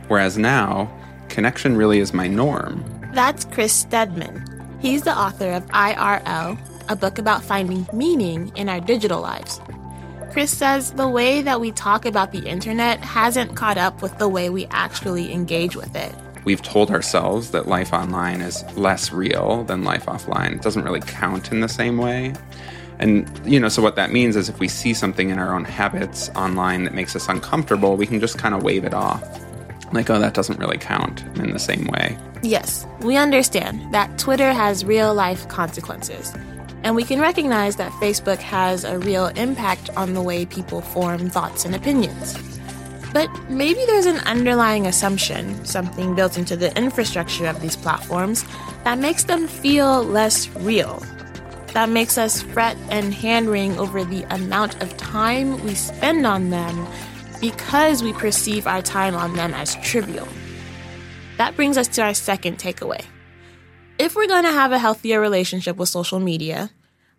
whereas 0.08 0.38
now, 0.38 0.88
connection 1.30 1.76
really 1.76 1.98
is 1.98 2.14
my 2.14 2.28
norm. 2.28 2.86
That's 3.16 3.44
Chris 3.44 3.74
Stedman. 3.74 4.46
He's 4.82 5.02
the 5.02 5.18
author 5.18 5.50
of 5.50 5.66
IRL, 5.70 6.60
a 6.88 6.96
book 6.96 7.18
about 7.18 7.44
finding 7.44 7.88
meaning 7.92 8.52
in 8.56 8.70
our 8.70 8.82
digital 8.82 9.20
lives. 9.20 9.60
Chris 10.32 10.56
says 10.56 10.92
the 10.92 11.10
way 11.10 11.42
that 11.42 11.60
we 11.60 11.72
talk 11.72 12.06
about 12.06 12.32
the 12.32 12.48
internet 12.48 13.00
hasn't 13.00 13.56
caught 13.56 13.80
up 13.80 14.04
with 14.04 14.16
the 14.20 14.30
way 14.30 14.48
we 14.52 14.68
actually 14.68 15.34
engage 15.34 15.76
with 15.76 15.96
it. 15.96 16.14
We've 16.44 16.62
told 16.62 16.90
ourselves 16.90 17.52
that 17.52 17.68
life 17.68 17.94
online 17.94 18.42
is 18.42 18.64
less 18.76 19.12
real 19.12 19.64
than 19.64 19.84
life 19.84 20.06
offline. 20.06 20.54
It 20.54 20.62
doesn't 20.62 20.84
really 20.84 21.02
count 21.02 21.52
in 21.52 21.60
the 21.60 21.70
same 21.70 21.98
way. 21.98 22.34
And, 23.00 23.30
you 23.46 23.60
know, 23.60 23.70
so 23.70 23.82
what 23.82 23.96
that 23.96 24.12
means 24.12 24.36
is 24.36 24.50
if 24.50 24.60
we 24.60 24.68
see 24.68 24.94
something 24.94 25.30
in 25.30 25.40
our 25.40 25.56
own 25.56 25.66
habits 25.66 26.30
online 26.30 26.84
that 26.84 26.94
makes 26.94 27.16
us 27.16 27.28
uncomfortable, 27.30 27.96
we 27.96 28.06
can 28.06 28.20
just 28.20 28.38
kind 28.38 28.54
of 28.54 28.64
wave 28.64 28.86
it 28.86 28.94
off. 28.94 29.24
Like, 29.94 30.10
oh, 30.10 30.20
that 30.20 30.34
doesn't 30.34 30.60
really 30.60 30.78
count 30.78 31.24
in 31.38 31.52
the 31.52 31.60
same 31.60 31.86
way. 31.88 32.18
Yes, 32.44 32.88
we 33.02 33.18
understand 33.18 33.94
that 33.94 34.18
Twitter 34.18 34.54
has 34.54 34.86
real 34.86 35.14
life 35.14 35.48
consequences. 35.48 36.34
And 36.84 36.96
we 36.96 37.04
can 37.04 37.20
recognize 37.20 37.76
that 37.76 37.92
Facebook 37.94 38.40
has 38.40 38.84
a 38.84 38.98
real 38.98 39.28
impact 39.28 39.90
on 39.96 40.14
the 40.14 40.22
way 40.22 40.46
people 40.46 40.82
form 40.82 41.30
thoughts 41.30 41.66
and 41.66 41.76
opinions. 41.76 42.51
But 43.14 43.30
maybe 43.50 43.84
there's 43.86 44.06
an 44.06 44.20
underlying 44.20 44.88
assumption, 44.88 45.66
something 45.66 46.16
built 46.16 46.38
into 46.38 46.56
the 46.56 46.76
infrastructure 46.78 47.48
of 47.48 47.62
these 47.62 47.76
platforms, 47.76 48.46
that 48.84 49.00
makes 49.00 49.26
them 49.26 49.48
feel 49.48 50.04
less 50.04 50.48
real. 50.58 51.04
That 51.74 51.90
makes 51.90 52.18
us 52.18 52.42
fret 52.42 52.78
and 52.90 53.14
hand 53.14 53.50
wring 53.50 53.78
over 53.78 54.04
the 54.04 54.24
amount 54.34 54.82
of 54.82 54.96
time 54.98 55.64
we 55.64 55.76
spend 55.76 56.26
on 56.26 56.50
them 56.50 56.88
because 57.40 58.04
we 58.04 58.14
perceive 58.14 58.68
our 58.68 58.82
time 58.82 59.16
on 59.16 59.36
them 59.36 59.54
as 59.54 59.76
trivial. 59.76 60.28
That 61.38 61.56
brings 61.56 61.78
us 61.78 61.88
to 61.90 62.04
our 62.04 62.14
second 62.14 62.60
takeaway 62.60 63.06
if 64.02 64.16
we're 64.16 64.28
going 64.28 64.46
to 64.46 64.52
have 64.52 64.72
a 64.72 64.80
healthier 64.80 65.22
relationship 65.22 65.78
with 65.78 65.88
social 65.88 66.20
media, 66.20 66.72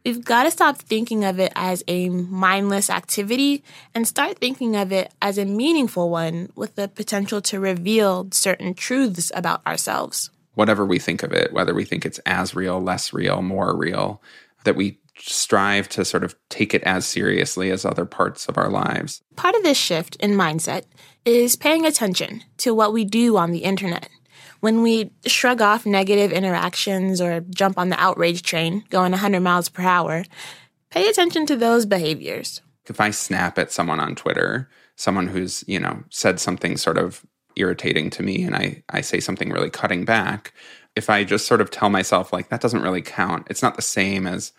we've 0.05 0.25
got 0.25 0.45
to 0.45 0.51
stop 0.51 0.79
thinking 0.79 1.25
of 1.25 1.39
it 1.39 1.53
as 1.55 1.83
a 1.89 2.09
mindless 2.09 2.91
activity 2.91 3.63
and 3.95 4.07
start 4.07 4.39
thinking 4.39 4.77
of 4.77 4.93
it 4.93 5.13
as 5.21 5.39
a 5.39 5.45
meaningful 5.45 6.11
one 6.11 6.51
with 6.55 6.75
the 6.75 6.89
potential 6.89 7.41
to 7.43 7.61
reveal 7.61 8.29
certain 8.33 8.75
truths 8.75 9.31
about 9.35 9.67
ourselves. 9.67 10.31
Whatever 10.55 10.85
we 10.85 10.99
think 10.99 11.23
of 11.23 11.33
it, 11.33 11.53
whether 11.53 11.75
we 11.75 11.85
think 11.85 12.05
it's 12.05 12.19
as 12.21 12.55
real, 12.55 12.81
less 12.81 13.13
real, 13.13 13.41
more 13.41 13.77
real, 13.77 14.23
that 14.65 14.77
we 14.77 14.99
strive 15.19 15.89
to 15.89 16.05
sort 16.05 16.25
of 16.25 16.35
take 16.49 16.75
it 16.75 16.83
as 16.83 17.07
seriously 17.07 17.71
as 17.71 17.85
other 17.85 18.05
parts 18.05 18.47
of 18.47 18.59
our 18.59 18.69
lives. 18.69 19.23
Part 19.37 19.55
of 19.55 19.63
this 19.63 19.79
shift 19.79 20.17
in 20.17 20.33
mindset 20.33 20.85
is 21.25 21.57
paying 21.57 21.87
attention 21.87 22.43
to 22.59 22.75
what 22.75 22.93
we 22.93 23.05
do 23.05 23.37
on 23.37 23.53
the 23.53 23.61
internet 23.61 24.09
when 24.63 24.81
we 24.81 25.11
shrug 25.27 25.61
off 25.61 25.85
negative 25.85 26.31
interactions 26.31 27.21
or 27.21 27.41
jump 27.51 27.77
on 27.79 27.89
the 27.89 28.01
outrage 28.01 28.43
train 28.43 28.85
going 28.91 29.11
100 29.11 29.41
miles 29.41 29.69
per 29.69 29.83
hour, 29.83 30.25
pay 30.89 31.09
attention 31.09 31.47
to 31.47 31.57
those 31.57 31.85
behaviors. 31.85 32.63
If 32.87 33.01
I 33.01 33.11
snap 33.11 33.59
at 33.59 33.73
someone 33.73 33.99
on 33.99 34.15
Twitter, 34.15 34.71
someone 34.95 35.27
who's, 35.27 35.65
you 35.67 35.81
know, 35.81 36.05
said 36.11 36.39
something 36.39 36.77
sort 36.77 36.97
of 36.97 37.27
irritating 37.57 38.09
to 38.11 38.23
me 38.23 38.45
and 38.45 38.55
I, 38.55 38.85
I 38.89 39.01
say 39.01 39.19
something 39.19 39.51
really 39.51 39.69
cutting 39.69 40.05
back, 40.05 40.55
if 40.95 41.11
I 41.11 41.25
just 41.25 41.49
sort 41.49 41.61
of 41.61 41.73
tell 41.73 41.91
myself, 41.91 42.33
like, 42.33 42.49
that 42.51 42.61
doesn't 42.61 42.83
really 42.83 43.03
count, 43.03 43.49
it's 43.51 43.63
not 43.63 43.75
the 43.75 43.83
same 43.83 44.29
as 44.29 44.53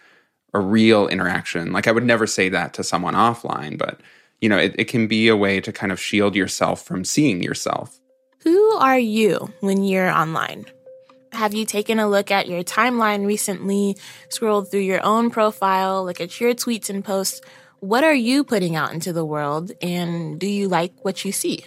a 0.53 0.59
real 0.59 1.07
interaction. 1.07 1.71
Like, 1.71 1.87
I 1.87 1.93
would 1.93 2.03
never 2.03 2.27
say 2.27 2.49
that 2.49 2.73
to 2.73 2.83
someone 2.83 3.13
offline, 3.13 3.77
but, 3.77 4.01
you 4.41 4.49
know, 4.49 4.57
it, 4.57 4.75
it 4.77 4.89
can 4.89 5.07
be 5.07 5.29
a 5.29 5.37
way 5.37 5.61
to 5.61 5.71
kind 5.71 5.93
of 5.93 5.99
shield 6.01 6.35
yourself 6.35 6.83
from 6.83 7.05
seeing 7.05 7.41
yourself 7.41 8.01
Who 8.43 8.71
are 8.75 8.99
you 8.99 9.53
when 9.61 9.85
you're 9.85 10.09
online? 10.09 10.65
Have 11.31 11.53
you 11.53 11.65
taken 11.65 11.97
a 11.97 12.09
look 12.09 12.29
at 12.29 12.49
your 12.49 12.61
timeline 12.61 13.25
recently, 13.25 13.95
scrolled 14.27 14.69
through 14.69 14.81
your 14.81 15.01
own 15.01 15.29
profile, 15.29 16.03
look 16.03 16.19
at 16.19 16.41
your 16.41 16.53
tweets 16.53 16.89
and 16.89 17.05
posts? 17.05 17.39
What 17.79 18.03
are 18.03 18.13
you 18.13 18.43
putting 18.43 18.75
out 18.75 18.93
into 18.93 19.13
the 19.13 19.23
world, 19.23 19.71
and 19.81 20.37
do 20.41 20.47
you 20.47 20.67
like 20.67 20.91
what 21.03 21.23
you 21.23 21.31
see? 21.31 21.63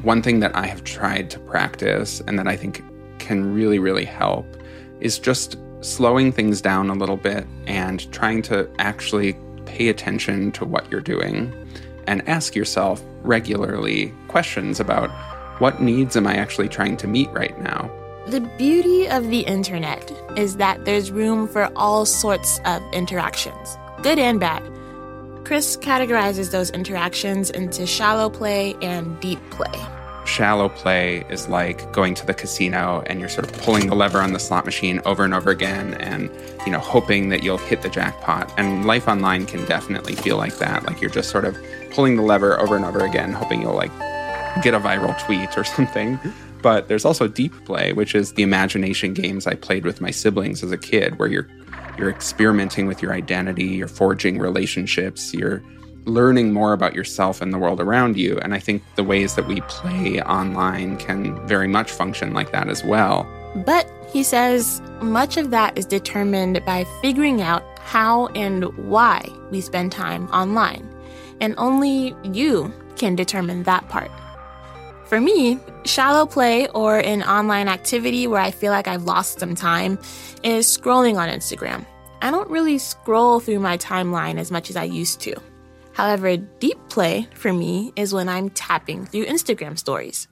One 0.00 0.22
thing 0.22 0.40
that 0.40 0.56
I 0.56 0.64
have 0.64 0.82
tried 0.84 1.28
to 1.28 1.38
practice 1.40 2.22
and 2.26 2.38
that 2.38 2.48
I 2.48 2.56
think 2.56 2.82
can 3.18 3.52
really, 3.52 3.78
really 3.78 4.06
help 4.06 4.46
is 5.00 5.18
just 5.18 5.58
slowing 5.82 6.32
things 6.32 6.62
down 6.62 6.88
a 6.88 6.94
little 6.94 7.18
bit 7.18 7.46
and 7.66 8.10
trying 8.12 8.40
to 8.42 8.66
actually 8.78 9.36
pay 9.66 9.88
attention 9.88 10.52
to 10.52 10.64
what 10.64 10.90
you're 10.90 11.02
doing 11.02 11.52
and 12.06 12.26
ask 12.26 12.54
yourself 12.54 13.04
regularly 13.22 14.10
questions 14.28 14.80
about 14.80 15.10
what 15.58 15.80
needs 15.80 16.16
am 16.16 16.26
I 16.26 16.36
actually 16.36 16.68
trying 16.68 16.96
to 16.98 17.06
meet 17.06 17.30
right 17.30 17.58
now? 17.62 17.90
The 18.26 18.40
beauty 18.40 19.06
of 19.06 19.28
the 19.30 19.40
internet 19.40 20.10
is 20.36 20.56
that 20.56 20.84
there's 20.84 21.12
room 21.12 21.46
for 21.46 21.70
all 21.76 22.06
sorts 22.06 22.58
of 22.64 22.82
interactions, 22.92 23.76
good 24.02 24.18
and 24.18 24.40
bad. 24.40 24.62
Chris 25.44 25.76
categorizes 25.76 26.50
those 26.50 26.70
interactions 26.70 27.50
into 27.50 27.86
shallow 27.86 28.30
play 28.30 28.74
and 28.80 29.20
deep 29.20 29.38
play. 29.50 29.78
Shallow 30.24 30.70
play 30.70 31.22
is 31.28 31.48
like 31.48 31.92
going 31.92 32.14
to 32.14 32.24
the 32.24 32.32
casino 32.32 33.02
and 33.06 33.20
you're 33.20 33.28
sort 33.28 33.46
of 33.46 33.52
pulling 33.58 33.88
the 33.88 33.94
lever 33.94 34.22
on 34.22 34.32
the 34.32 34.38
slot 34.38 34.64
machine 34.64 35.02
over 35.04 35.22
and 35.22 35.34
over 35.34 35.50
again 35.50 35.92
and, 35.94 36.30
you 36.64 36.72
know, 36.72 36.78
hoping 36.78 37.28
that 37.28 37.42
you'll 37.42 37.58
hit 37.58 37.82
the 37.82 37.90
jackpot. 37.90 38.50
And 38.56 38.86
life 38.86 39.06
online 39.06 39.44
can 39.44 39.66
definitely 39.66 40.14
feel 40.14 40.38
like 40.38 40.56
that. 40.56 40.86
Like 40.86 41.02
you're 41.02 41.10
just 41.10 41.28
sort 41.28 41.44
of 41.44 41.58
pulling 41.90 42.16
the 42.16 42.22
lever 42.22 42.58
over 42.58 42.74
and 42.74 42.86
over 42.86 43.04
again, 43.04 43.32
hoping 43.32 43.60
you'll 43.60 43.74
like 43.74 43.92
get 44.62 44.74
a 44.74 44.80
viral 44.80 45.18
tweet 45.24 45.56
or 45.56 45.64
something. 45.76 46.18
But 46.62 46.88
there's 46.88 47.04
also 47.04 47.28
deep 47.28 47.52
play, 47.66 47.92
which 47.92 48.14
is 48.14 48.32
the 48.32 48.42
imagination 48.42 49.12
games 49.12 49.46
I 49.46 49.54
played 49.54 49.84
with 49.84 50.00
my 50.00 50.10
siblings 50.10 50.62
as 50.62 50.72
a 50.72 50.78
kid, 50.78 51.18
where 51.18 51.28
you're 51.28 51.48
you're 51.98 52.10
experimenting 52.10 52.86
with 52.86 53.02
your 53.02 53.12
identity, 53.12 53.66
you're 53.66 53.86
forging 53.88 54.38
relationships, 54.38 55.32
you're 55.32 55.62
learning 56.06 56.52
more 56.52 56.72
about 56.72 56.94
yourself 56.94 57.40
and 57.40 57.52
the 57.52 57.58
world 57.58 57.80
around 57.80 58.16
you. 58.16 58.38
And 58.40 58.54
I 58.54 58.58
think 58.58 58.82
the 58.96 59.04
ways 59.04 59.36
that 59.36 59.46
we 59.46 59.60
play 59.62 60.20
online 60.22 60.96
can 60.96 61.46
very 61.46 61.68
much 61.68 61.90
function 61.90 62.34
like 62.34 62.52
that 62.52 62.68
as 62.68 62.84
well. 62.84 63.26
But 63.64 63.88
he 64.12 64.22
says 64.22 64.82
much 65.00 65.36
of 65.36 65.50
that 65.50 65.78
is 65.78 65.86
determined 65.86 66.64
by 66.64 66.84
figuring 67.00 67.42
out 67.42 67.62
how 67.78 68.26
and 68.28 68.64
why 68.76 69.26
we 69.50 69.60
spend 69.60 69.92
time 69.92 70.28
online. 70.28 70.88
And 71.40 71.54
only 71.58 72.14
you 72.24 72.72
can 72.96 73.14
determine 73.14 73.62
that 73.64 73.88
part. 73.88 74.10
For 75.06 75.20
me, 75.20 75.58
shallow 75.84 76.24
play 76.24 76.66
or 76.68 76.98
an 76.98 77.22
online 77.22 77.68
activity 77.68 78.26
where 78.26 78.40
I 78.40 78.50
feel 78.50 78.72
like 78.72 78.88
I've 78.88 79.04
lost 79.04 79.38
some 79.38 79.54
time 79.54 79.98
is 80.42 80.66
scrolling 80.66 81.16
on 81.16 81.28
Instagram. 81.28 81.84
I 82.22 82.30
don't 82.30 82.50
really 82.50 82.78
scroll 82.78 83.38
through 83.38 83.60
my 83.60 83.76
timeline 83.76 84.38
as 84.38 84.50
much 84.50 84.70
as 84.70 84.76
I 84.76 84.84
used 84.84 85.20
to. 85.20 85.36
However, 85.92 86.38
deep 86.38 86.78
play 86.88 87.28
for 87.34 87.52
me 87.52 87.92
is 87.96 88.14
when 88.14 88.30
I'm 88.30 88.48
tapping 88.48 89.04
through 89.04 89.26
Instagram 89.26 89.78
stories. 89.78 90.26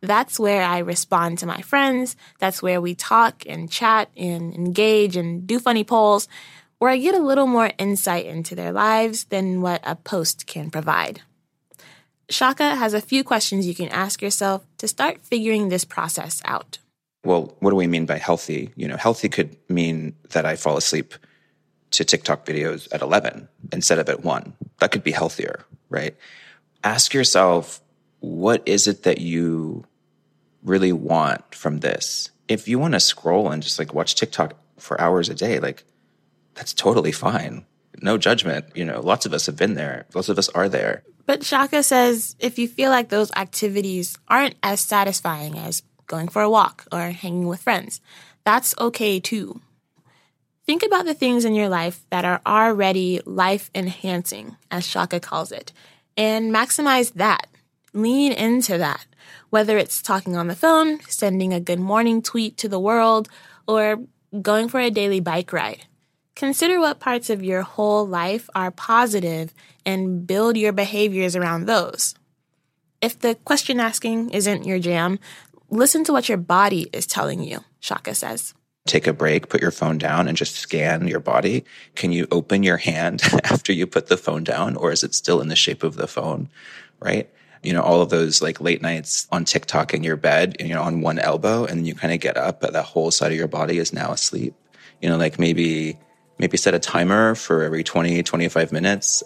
That's 0.00 0.40
where 0.40 0.62
I 0.62 0.78
respond 0.78 1.38
to 1.38 1.46
my 1.46 1.60
friends. 1.60 2.16
That's 2.38 2.62
where 2.62 2.80
we 2.80 2.94
talk 2.94 3.44
and 3.46 3.70
chat 3.70 4.08
and 4.16 4.54
engage 4.54 5.16
and 5.16 5.46
do 5.46 5.58
funny 5.58 5.84
polls, 5.84 6.28
where 6.78 6.90
I 6.90 6.96
get 6.96 7.14
a 7.14 7.22
little 7.22 7.46
more 7.46 7.70
insight 7.78 8.26
into 8.26 8.54
their 8.54 8.72
lives 8.72 9.24
than 9.24 9.60
what 9.60 9.82
a 9.84 9.96
post 9.96 10.46
can 10.46 10.70
provide. 10.70 11.20
Shaka 12.30 12.74
has 12.76 12.94
a 12.94 13.00
few 13.00 13.22
questions 13.22 13.66
you 13.66 13.74
can 13.74 13.88
ask 13.88 14.22
yourself 14.22 14.64
to 14.78 14.88
start 14.88 15.22
figuring 15.22 15.68
this 15.68 15.84
process 15.84 16.40
out. 16.44 16.78
Well, 17.24 17.56
what 17.60 17.70
do 17.70 17.76
we 17.76 17.86
mean 17.86 18.06
by 18.06 18.18
healthy? 18.18 18.70
You 18.76 18.88
know, 18.88 18.96
healthy 18.96 19.28
could 19.28 19.56
mean 19.68 20.14
that 20.30 20.44
I 20.44 20.56
fall 20.56 20.76
asleep 20.76 21.14
to 21.92 22.04
TikTok 22.04 22.44
videos 22.44 22.88
at 22.92 23.02
11 23.02 23.48
instead 23.72 23.98
of 23.98 24.08
at 24.08 24.24
1. 24.24 24.54
That 24.78 24.90
could 24.90 25.04
be 25.04 25.12
healthier, 25.12 25.64
right? 25.88 26.16
Ask 26.82 27.14
yourself, 27.14 27.80
what 28.20 28.62
is 28.66 28.86
it 28.86 29.04
that 29.04 29.20
you 29.20 29.84
really 30.62 30.92
want 30.92 31.54
from 31.54 31.80
this? 31.80 32.30
If 32.48 32.68
you 32.68 32.78
want 32.78 32.94
to 32.94 33.00
scroll 33.00 33.50
and 33.50 33.62
just 33.62 33.78
like 33.78 33.94
watch 33.94 34.14
TikTok 34.16 34.54
for 34.78 35.00
hours 35.00 35.28
a 35.28 35.34
day, 35.34 35.60
like 35.60 35.84
that's 36.54 36.74
totally 36.74 37.12
fine. 37.12 37.64
No 38.02 38.18
judgment. 38.18 38.66
You 38.74 38.84
know, 38.84 39.00
lots 39.00 39.24
of 39.24 39.32
us 39.32 39.46
have 39.46 39.56
been 39.56 39.74
there. 39.74 40.06
Lots 40.14 40.28
of 40.28 40.38
us 40.38 40.48
are 40.50 40.68
there. 40.68 41.04
But 41.26 41.44
Shaka 41.44 41.82
says 41.82 42.36
if 42.38 42.58
you 42.58 42.68
feel 42.68 42.90
like 42.90 43.08
those 43.08 43.32
activities 43.32 44.18
aren't 44.28 44.56
as 44.62 44.80
satisfying 44.80 45.58
as 45.58 45.82
going 46.06 46.28
for 46.28 46.42
a 46.42 46.50
walk 46.50 46.86
or 46.92 47.10
hanging 47.10 47.46
with 47.46 47.62
friends, 47.62 48.00
that's 48.44 48.74
okay 48.78 49.20
too. 49.20 49.60
Think 50.66 50.82
about 50.82 51.04
the 51.04 51.14
things 51.14 51.44
in 51.44 51.54
your 51.54 51.68
life 51.68 52.06
that 52.10 52.24
are 52.24 52.40
already 52.46 53.20
life 53.26 53.70
enhancing, 53.74 54.56
as 54.70 54.86
Shaka 54.86 55.20
calls 55.20 55.52
it, 55.52 55.72
and 56.16 56.52
maximize 56.52 57.12
that. 57.14 57.48
Lean 57.92 58.32
into 58.32 58.78
that. 58.78 59.06
Whether 59.50 59.76
it's 59.76 60.02
talking 60.02 60.36
on 60.36 60.48
the 60.48 60.56
phone, 60.56 61.00
sending 61.02 61.52
a 61.52 61.60
good 61.60 61.80
morning 61.80 62.22
tweet 62.22 62.56
to 62.58 62.68
the 62.68 62.80
world, 62.80 63.28
or 63.68 64.00
going 64.40 64.68
for 64.68 64.80
a 64.80 64.90
daily 64.90 65.20
bike 65.20 65.52
ride. 65.52 65.86
Consider 66.34 66.80
what 66.80 67.00
parts 67.00 67.30
of 67.30 67.44
your 67.44 67.62
whole 67.62 68.06
life 68.06 68.50
are 68.54 68.70
positive 68.70 69.54
and 69.86 70.26
build 70.26 70.56
your 70.56 70.72
behaviors 70.72 71.36
around 71.36 71.66
those. 71.66 72.14
If 73.00 73.20
the 73.20 73.34
question 73.34 73.78
asking 73.78 74.30
isn't 74.30 74.64
your 74.64 74.78
jam, 74.78 75.18
listen 75.70 76.04
to 76.04 76.12
what 76.12 76.28
your 76.28 76.38
body 76.38 76.88
is 76.92 77.06
telling 77.06 77.42
you, 77.42 77.60
Shaka 77.80 78.14
says 78.14 78.54
take 78.86 79.06
a 79.06 79.12
break, 79.12 79.48
put 79.48 79.62
your 79.62 79.70
phone 79.70 79.98
down 79.98 80.28
and 80.28 80.36
just 80.36 80.56
scan 80.56 81.08
your 81.08 81.20
body? 81.20 81.64
Can 81.94 82.12
you 82.12 82.26
open 82.30 82.62
your 82.62 82.76
hand 82.76 83.22
after 83.44 83.72
you 83.72 83.86
put 83.86 84.08
the 84.08 84.16
phone 84.16 84.44
down 84.44 84.76
or 84.76 84.92
is 84.92 85.02
it 85.02 85.14
still 85.14 85.40
in 85.40 85.48
the 85.48 85.56
shape 85.56 85.82
of 85.82 85.96
the 85.96 86.06
phone? 86.06 86.48
Right? 87.00 87.30
You 87.62 87.72
know, 87.72 87.82
all 87.82 88.02
of 88.02 88.10
those 88.10 88.42
like 88.42 88.60
late 88.60 88.82
nights 88.82 89.26
on 89.32 89.44
TikTok 89.44 89.94
in 89.94 90.04
your 90.04 90.16
bed, 90.16 90.56
you 90.60 90.74
know, 90.74 90.82
on 90.82 91.00
one 91.00 91.18
elbow 91.18 91.64
and 91.64 91.86
you 91.86 91.94
kind 91.94 92.12
of 92.12 92.20
get 92.20 92.36
up, 92.36 92.60
but 92.60 92.74
that 92.74 92.84
whole 92.84 93.10
side 93.10 93.32
of 93.32 93.38
your 93.38 93.48
body 93.48 93.78
is 93.78 93.92
now 93.92 94.12
asleep. 94.12 94.54
You 95.00 95.08
know, 95.08 95.16
like 95.16 95.38
maybe, 95.38 95.98
maybe 96.38 96.56
set 96.56 96.74
a 96.74 96.78
timer 96.78 97.34
for 97.34 97.62
every 97.62 97.84
20, 97.84 98.22
25 98.22 98.72
minutes. 98.72 99.22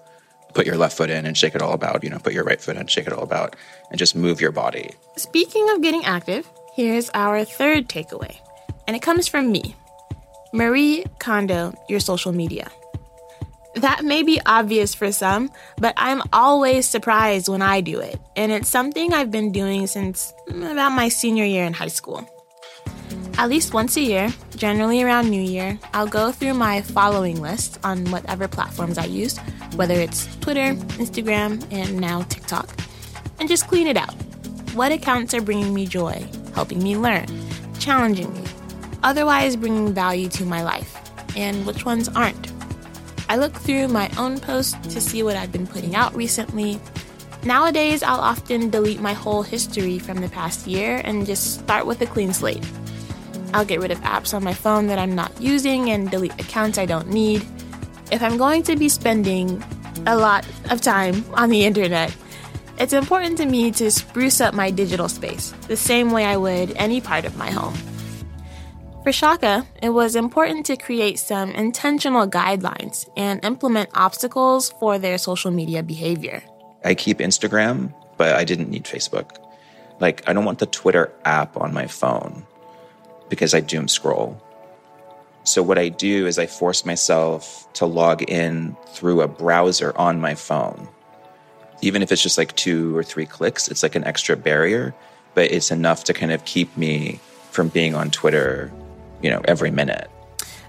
Put 0.55 0.67
your 0.67 0.77
left 0.77 0.97
foot 0.97 1.11
in 1.11 1.27
and 1.27 1.37
shake 1.37 1.55
it 1.55 1.63
all 1.63 1.73
about, 1.73 2.03
you 2.03 2.11
know, 2.11 2.19
put 2.19 2.33
your 2.33 2.45
right 2.45 2.61
foot 2.61 2.77
in 2.77 2.87
shake 2.87 3.07
it 3.07 3.13
all 3.13 3.23
about 3.23 3.55
and 3.91 3.99
just 3.99 4.17
move 4.17 4.41
your 4.41 4.53
body. 4.53 4.91
Speaking 5.17 5.69
of 5.71 5.83
getting 5.83 6.05
active, 6.05 6.49
here's 6.75 7.11
our 7.15 7.45
third 7.45 7.89
takeaway 7.89 8.39
and 8.89 8.97
it 8.97 9.03
comes 9.03 9.29
from 9.29 9.53
me, 9.53 9.77
Marie 10.53 11.05
Kondo, 11.21 11.75
your 11.91 12.01
social 12.01 12.33
media. 12.33 12.71
That 13.75 14.03
may 14.03 14.23
be 14.23 14.41
obvious 14.47 14.95
for 14.95 15.13
some, 15.13 15.53
but 15.77 15.93
I'm 15.99 16.23
always 16.33 16.89
surprised 16.89 17.49
when 17.49 17.61
I 17.61 17.83
do 17.83 18.01
it, 18.01 18.19
and 18.35 18.51
it's 18.51 18.69
something 18.69 19.13
I've 19.13 19.31
been 19.31 19.53
doing 19.53 19.87
since 19.87 20.33
about 20.49 20.93
my 20.93 21.11
senior 21.11 21.45
year 21.45 21.65
in 21.65 21.75
high 21.75 21.89
school. 21.89 22.27
At 23.39 23.51
least 23.51 23.73
once 23.73 23.97
a 23.97 24.01
year, 24.01 24.35
generally 24.57 25.01
around 25.01 25.31
New 25.31 25.41
Year, 25.41 25.79
I'll 25.95 26.09
go 26.09 26.33
through 26.33 26.55
my 26.55 26.83
following 26.83 27.41
list 27.41 27.79
on 27.85 28.11
whatever 28.11 28.49
platforms 28.49 28.99
I 28.99 29.05
use, 29.05 29.39
whether 29.77 29.95
it's 29.95 30.27
Twitter, 30.39 30.75
Instagram, 30.99 31.65
and 31.71 32.01
now 32.01 32.23
TikTok, 32.23 32.69
and 33.39 33.49
just 33.49 33.69
clean 33.69 33.87
it 33.87 33.97
out. 33.97 34.13
What 34.75 34.91
accounts 34.91 35.35
are 35.35 35.41
bringing 35.41 35.73
me 35.73 35.87
joy, 35.87 36.27
helping 36.53 36.83
me 36.83 36.97
learn, 36.97 37.29
challenging 37.79 38.35
me, 38.35 38.43
otherwise 39.05 39.55
bringing 39.55 39.95
value 39.95 40.29
to 40.31 40.45
my 40.45 40.65
life, 40.65 40.99
and 41.37 41.65
which 41.65 41.85
ones 41.85 42.09
aren't. 42.09 42.53
I 43.29 43.37
look 43.37 43.55
through 43.55 43.87
my 43.87 44.11
own 44.19 44.41
posts 44.41 44.75
to 44.93 45.01
see 45.01 45.23
what 45.23 45.37
I've 45.37 45.53
been 45.53 45.69
putting 45.69 45.95
out 45.95 46.13
recently. 46.17 46.81
Nowadays, 47.45 48.03
I'll 48.03 48.19
often 48.19 48.69
delete 48.69 49.01
my 49.01 49.13
whole 49.13 49.45
history 49.45 50.01
from 50.01 50.23
the 50.23 50.29
past 50.29 50.67
year 50.67 51.01
and 51.05 51.25
just 51.25 51.61
start 51.61 51.87
with 51.87 52.03
a 52.03 52.07
clean 52.07 52.33
slate. 52.33 52.67
I'll 53.55 53.65
get 53.65 53.81
rid 53.81 53.91
of 53.91 53.99
apps 54.01 54.35
on 54.35 54.45
my 54.45 54.55
phone 54.55 54.87
that 54.89 54.99
I'm 54.99 55.15
not 55.15 55.41
using 55.41 55.91
and 55.91 56.11
delete 56.11 56.39
accounts 56.41 56.79
I 56.79 56.87
don't 56.87 57.09
need. 57.09 57.47
If 58.11 58.23
I'm 58.23 58.37
going 58.37 58.63
to 58.65 58.77
be 58.77 58.89
spending 58.89 59.63
a 60.07 60.17
lot 60.17 60.47
of 60.71 60.81
time 60.81 61.25
on 61.35 61.49
the 61.49 61.65
internet, 61.65 62.15
it's 62.79 62.93
important 62.93 63.39
to 63.39 63.47
me 63.47 63.71
to 63.73 63.91
spruce 63.91 64.41
up 64.41 64.55
my 64.55 64.71
digital 64.71 65.09
space 65.09 65.53
the 65.67 65.77
same 65.77 66.11
way 66.11 66.25
I 66.25 66.37
would 66.37 66.77
any 66.77 67.01
part 67.01 67.25
of 67.25 67.37
my 67.37 67.51
home. 67.51 67.75
For 69.03 69.13
Shaka, 69.13 69.67
it 69.83 69.91
was 69.91 70.15
important 70.15 70.67
to 70.67 70.77
create 70.77 71.19
some 71.19 71.51
intentional 71.53 72.29
guidelines 72.29 73.09
and 73.17 73.43
implement 73.45 73.89
obstacles 73.95 74.71
for 74.79 74.99
their 74.99 75.17
social 75.17 75.51
media 75.51 75.83
behavior. 75.83 76.43
I 76.85 76.95
keep 76.95 77.19
Instagram, 77.19 77.95
but 78.17 78.35
I 78.35 78.45
didn't 78.45 78.69
need 78.69 78.85
Facebook. 78.85 79.31
Like, 79.99 80.29
I 80.29 80.33
don't 80.33 80.45
want 80.45 80.59
the 80.59 80.67
Twitter 80.67 81.13
app 81.25 81.57
on 81.57 81.73
my 81.73 81.87
phone 81.87 82.47
because 83.29 83.55
I 83.55 83.61
doom 83.61 83.89
scroll. 83.89 84.43
So, 85.45 85.63
what 85.63 85.79
I 85.79 85.89
do 85.89 86.27
is 86.27 86.39
I 86.39 86.47
force 86.47 86.85
myself 86.85 87.73
to 87.75 87.87
log 87.87 88.23
in 88.29 88.77
through 88.89 89.23
a 89.23 89.29
browser 89.29 89.97
on 89.97 90.21
my 90.21 90.35
phone. 90.35 90.89
Even 91.81 92.03
if 92.03 92.13
it's 92.13 92.23
just 92.23 92.39
like 92.39 92.55
two 92.57 92.97
or 92.97 93.03
three 93.03 93.25
clicks, 93.25 93.69
it's 93.69 93.83
like 93.83 93.95
an 93.95 94.05
extra 94.05 94.37
barrier 94.37 94.95
but 95.39 95.53
it's 95.53 95.71
enough 95.71 96.03
to 96.03 96.13
kind 96.13 96.33
of 96.33 96.45
keep 96.47 96.77
me 96.77 97.21
from 97.53 97.69
being 97.69 97.95
on 97.95 98.11
Twitter, 98.11 98.73
you 99.23 99.31
know, 99.31 99.41
every 99.45 99.71
minute. 99.71 100.11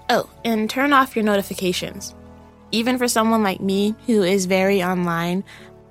Oh, 0.08 0.30
and 0.44 0.70
turn 0.70 0.92
off 0.92 1.16
your 1.16 1.24
notifications. 1.24 2.14
Even 2.70 2.96
for 2.96 3.08
someone 3.08 3.42
like 3.42 3.60
me 3.60 3.96
who 4.06 4.22
is 4.22 4.46
very 4.46 4.80
online, 4.80 5.42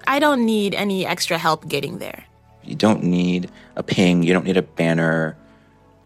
I 0.07 0.19
don't 0.19 0.45
need 0.45 0.73
any 0.73 1.05
extra 1.05 1.37
help 1.37 1.67
getting 1.67 1.97
there. 1.97 2.23
You 2.63 2.75
don't 2.75 3.03
need 3.03 3.51
a 3.75 3.83
ping, 3.83 4.23
you 4.23 4.31
don't 4.31 4.45
need 4.45 4.55
a 4.55 4.61
banner. 4.61 5.35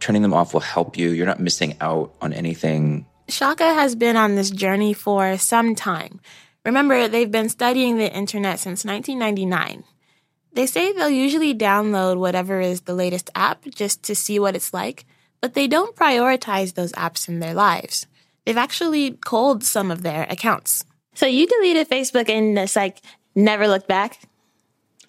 Turning 0.03 0.21
them 0.21 0.33
off 0.33 0.53
will 0.53 0.59
help 0.59 0.97
you. 0.97 1.11
You're 1.11 1.25
not 1.25 1.39
missing 1.39 1.77
out 1.79 2.13
on 2.19 2.33
anything. 2.33 3.05
Shaka 3.29 3.73
has 3.73 3.95
been 3.95 4.17
on 4.17 4.35
this 4.35 4.49
journey 4.49 4.91
for 4.91 5.37
some 5.37 5.75
time. 5.75 6.19
Remember, 6.65 7.07
they've 7.07 7.31
been 7.31 7.47
studying 7.47 7.95
the 7.97 8.13
internet 8.13 8.59
since 8.59 8.83
1999. 8.83 9.85
They 10.51 10.65
say 10.65 10.91
they'll 10.91 11.09
usually 11.09 11.55
download 11.55 12.17
whatever 12.17 12.59
is 12.59 12.81
the 12.81 12.93
latest 12.93 13.29
app 13.33 13.63
just 13.63 14.03
to 14.03 14.13
see 14.13 14.39
what 14.39 14.57
it's 14.57 14.73
like, 14.73 15.05
but 15.39 15.53
they 15.53 15.69
don't 15.69 15.95
prioritize 15.95 16.73
those 16.73 16.91
apps 16.91 17.29
in 17.29 17.39
their 17.39 17.53
lives. 17.53 18.05
They've 18.43 18.57
actually 18.57 19.11
culled 19.23 19.63
some 19.63 19.89
of 19.89 20.03
their 20.03 20.23
accounts. 20.29 20.83
So 21.15 21.27
you 21.27 21.47
deleted 21.47 21.89
Facebook 21.89 22.27
and 22.27 22.59
it's 22.59 22.75
like 22.75 22.99
never 23.35 23.69
looked 23.69 23.87
back? 23.87 24.19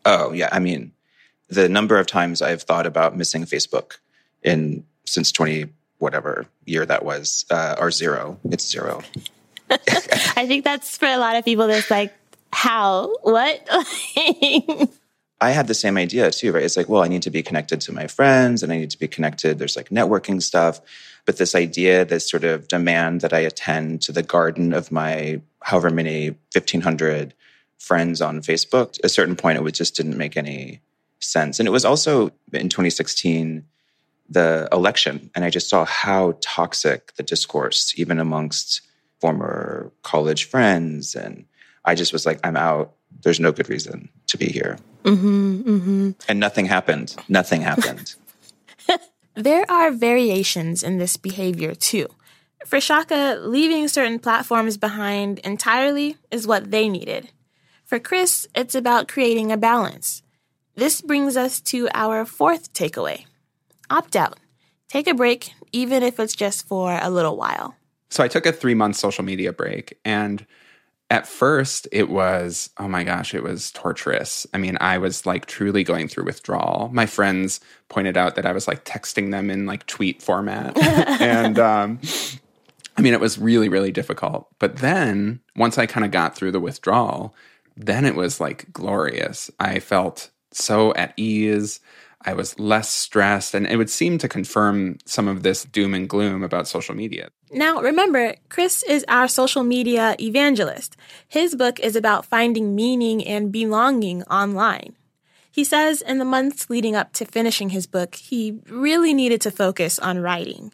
Oh, 0.05 0.31
yeah. 0.31 0.51
I 0.53 0.61
mean, 0.61 0.93
the 1.49 1.69
number 1.69 1.99
of 1.99 2.07
times 2.07 2.41
I've 2.41 2.63
thought 2.63 2.87
about 2.87 3.17
missing 3.17 3.43
Facebook 3.43 3.97
in 4.45 4.85
since 5.07 5.33
20 5.33 5.67
whatever 5.99 6.47
year 6.67 6.85
that 6.85 7.05
was 7.05 7.45
uh, 7.51 7.77
are 7.79 7.91
zero. 7.91 8.39
It's 8.45 8.69
zero. 8.71 9.03
I 9.71 10.47
think 10.47 10.65
that's 10.65 10.97
for 10.97 11.07
a 11.07 11.17
lot 11.17 11.37
of 11.37 11.45
people 11.45 11.67
that's 11.67 11.91
like, 11.91 12.13
how? 12.53 13.17
What? 13.23 13.67
I 15.41 15.51
had 15.51 15.67
the 15.67 15.75
same 15.75 15.99
idea 15.99 16.31
too, 16.31 16.53
right? 16.53 16.63
It's 16.63 16.77
like, 16.77 16.89
well, 16.89 17.03
I 17.03 17.09
need 17.09 17.23
to 17.23 17.31
be 17.31 17.43
connected 17.43 17.81
to 17.83 17.93
my 17.93 18.07
friends 18.07 18.63
and 18.63 18.73
I 18.73 18.79
need 18.79 18.91
to 18.91 18.99
be 18.99 19.09
connected. 19.09 19.59
There's 19.59 19.77
like 19.77 19.89
networking 19.89 20.41
stuff. 20.41 20.81
But 21.27 21.39
this 21.39 21.55
idea, 21.55 22.05
this 22.05 22.29
sort 22.29 22.45
of 22.45 22.69
demand 22.69 23.23
that 23.23 23.33
I 23.33 23.41
attend 23.41 24.03
to 24.03 24.13
the 24.13 24.23
garden 24.23 24.73
of 24.73 24.93
my 24.93 25.41
however 25.63 25.91
many 25.91 26.31
1500 26.53 27.35
friends 27.79 28.21
on 28.21 28.41
Facebook, 28.41 28.99
at 28.99 29.07
a 29.07 29.09
certain 29.09 29.37
point, 29.37 29.59
it 29.59 29.73
just 29.73 29.97
didn't 29.97 30.19
make 30.19 30.37
any 30.37 30.81
sense. 31.21 31.59
And 31.59 31.67
it 31.67 31.73
was 31.73 31.85
also 31.85 32.31
in 32.53 32.69
2016, 32.69 33.65
the 34.29 34.69
election. 34.73 35.31
And 35.35 35.45
I 35.45 35.51
just 35.51 35.69
saw 35.69 35.85
how 35.85 36.39
toxic 36.41 37.15
the 37.17 37.23
discourse, 37.23 37.95
even 37.97 38.19
amongst 38.19 38.83
former 39.21 39.93
college 40.03 40.45
friends. 40.45 41.15
And 41.15 41.45
I 41.85 41.95
just 41.95 42.13
was 42.13 42.27
like, 42.27 42.41
I'm 42.45 42.57
out. 42.57 42.95
There's 43.23 43.41
no 43.41 43.53
good 43.53 43.69
reason 43.69 44.09
to 44.29 44.39
be 44.39 44.47
here. 44.47 44.79
Mm-hmm, 45.05 45.63
mm-hmm. 45.63 46.11
And 46.29 46.41
nothing 46.41 46.67
happened. 46.67 47.15
Nothing 47.29 47.63
happened. 47.63 48.15
there 49.35 49.71
are 49.71 49.91
variations 49.91 50.83
in 50.83 50.99
this 50.99 51.17
behavior 51.17 51.75
too. 51.75 52.09
For 52.65 52.81
Shaka, 52.81 53.39
leaving 53.41 53.89
certain 53.89 54.19
platforms 54.19 54.79
behind 54.79 55.39
entirely 55.41 56.17
is 56.31 56.47
what 56.47 56.71
they 56.71 56.89
needed. 56.89 57.31
For 57.85 57.99
Chris, 57.99 58.49
it's 58.55 58.75
about 58.75 59.07
creating 59.07 59.53
a 59.53 59.59
balance. 59.59 60.23
This 60.75 61.03
brings 61.03 61.37
us 61.37 61.61
to 61.61 61.89
our 61.93 62.25
fourth 62.25 62.73
takeaway 62.73 63.27
opt 63.95 64.17
out. 64.17 64.39
Take 64.89 65.07
a 65.07 65.15
break, 65.15 65.53
even 65.73 66.03
if 66.03 66.19
it's 66.19 66.35
just 66.35 66.67
for 66.67 66.99
a 67.01 67.11
little 67.11 67.37
while. 67.37 67.77
So 68.11 68.23
I 68.23 68.29
took 68.29 68.47
a 68.47 68.53
three 68.53 68.75
month 68.75 68.97
social 68.97 69.25
media 69.25 69.53
break 69.53 69.99
and 70.05 70.45
at 71.11 71.27
first 71.27 71.87
it 71.93 72.09
was 72.09 72.71
oh 72.79 72.89
my 72.89 73.05
gosh 73.05 73.35
it 73.35 73.43
was 73.43 73.71
torturous. 73.73 74.47
I 74.55 74.59
mean 74.59 74.79
i 74.81 74.99
was 74.99 75.27
like 75.27 75.47
truly 75.47 75.85
going 75.85 76.09
through 76.09 76.25
withdrawal. 76.25 76.91
My 76.93 77.07
friends 77.07 77.61
pointed 77.89 78.17
out 78.17 78.37
that 78.37 78.47
i 78.47 78.53
was 78.53 78.67
like 78.67 78.85
texting 78.85 79.31
them 79.31 79.51
in 79.51 79.67
like 79.67 79.87
tweet 79.87 80.23
format. 80.23 80.77
And 81.21 81.59
um, 81.59 82.01
i 82.97 83.03
mean 83.03 83.15
it 83.15 83.21
was 83.21 83.39
really 83.39 83.69
really 83.69 83.93
difficult. 83.93 84.49
But 84.59 84.77
then 84.77 85.41
once 85.57 85.77
i 85.79 85.87
kind 85.87 86.05
of 86.05 86.11
got 86.11 86.37
through 86.37 86.53
the 86.53 86.61
withdrawal 86.61 87.35
then 87.77 88.05
it 88.05 88.15
was 88.15 88.41
like 88.41 88.73
glorious. 88.73 89.51
I 89.59 89.81
felt 89.81 90.31
so 90.53 90.95
at 90.95 91.13
ease 91.17 91.81
I 92.27 92.33
was 92.33 92.59
less 92.59 92.89
stressed, 92.89 93.55
and 93.55 93.67
it 93.67 93.77
would 93.77 93.91
seem 93.91 94.19
to 94.19 94.29
confirm 94.29 94.99
some 95.05 95.29
of 95.29 95.43
this 95.43 95.65
doom 95.65 95.93
and 95.95 96.09
gloom 96.09 96.43
about 96.43 96.67
social 96.67 96.95
media. 96.95 97.29
Now, 97.53 97.81
remember, 97.81 98.35
Chris 98.49 98.83
is 98.83 99.05
our 99.09 99.29
social 99.29 99.63
media 99.63 100.17
evangelist. 100.19 100.97
His 101.29 101.55
book 101.55 101.79
is 101.81 101.97
about 101.97 102.25
finding 102.25 102.75
meaning 102.75 103.25
and 103.27 103.53
belonging 103.53 104.23
online. 104.25 104.97
He 105.51 105.65
says 105.65 106.03
in 106.03 106.19
the 106.19 106.25
months 106.25 106.69
leading 106.69 106.97
up 106.97 107.13
to 107.13 107.25
finishing 107.25 107.71
his 107.71 107.87
book, 107.87 108.17
he 108.17 108.59
really 108.69 109.15
needed 109.15 109.41
to 109.43 109.51
focus 109.51 109.99
on 109.99 110.19
writing. 110.19 110.73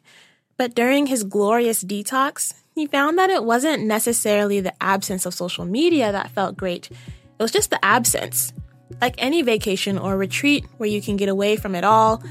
But 0.56 0.74
during 0.74 1.06
his 1.06 1.24
glorious 1.24 1.84
detox, 1.84 2.54
he 2.74 2.86
found 2.86 3.18
that 3.18 3.28
it 3.28 3.44
wasn't 3.44 3.84
necessarily 3.84 4.60
the 4.60 4.72
absence 4.82 5.26
of 5.26 5.34
social 5.34 5.64
media 5.64 6.12
that 6.12 6.30
felt 6.30 6.56
great, 6.56 6.90
it 6.90 7.42
was 7.42 7.50
just 7.52 7.70
the 7.70 7.84
absence. 7.84 8.52
Like 9.00 9.14
any 9.18 9.42
vacation 9.42 9.98
or 9.98 10.16
retreat 10.16 10.64
where 10.76 10.88
you 10.88 11.00
can 11.00 11.16
get 11.16 11.28
away 11.28 11.56
from 11.56 11.74
it 11.74 11.84
all, 11.84 12.22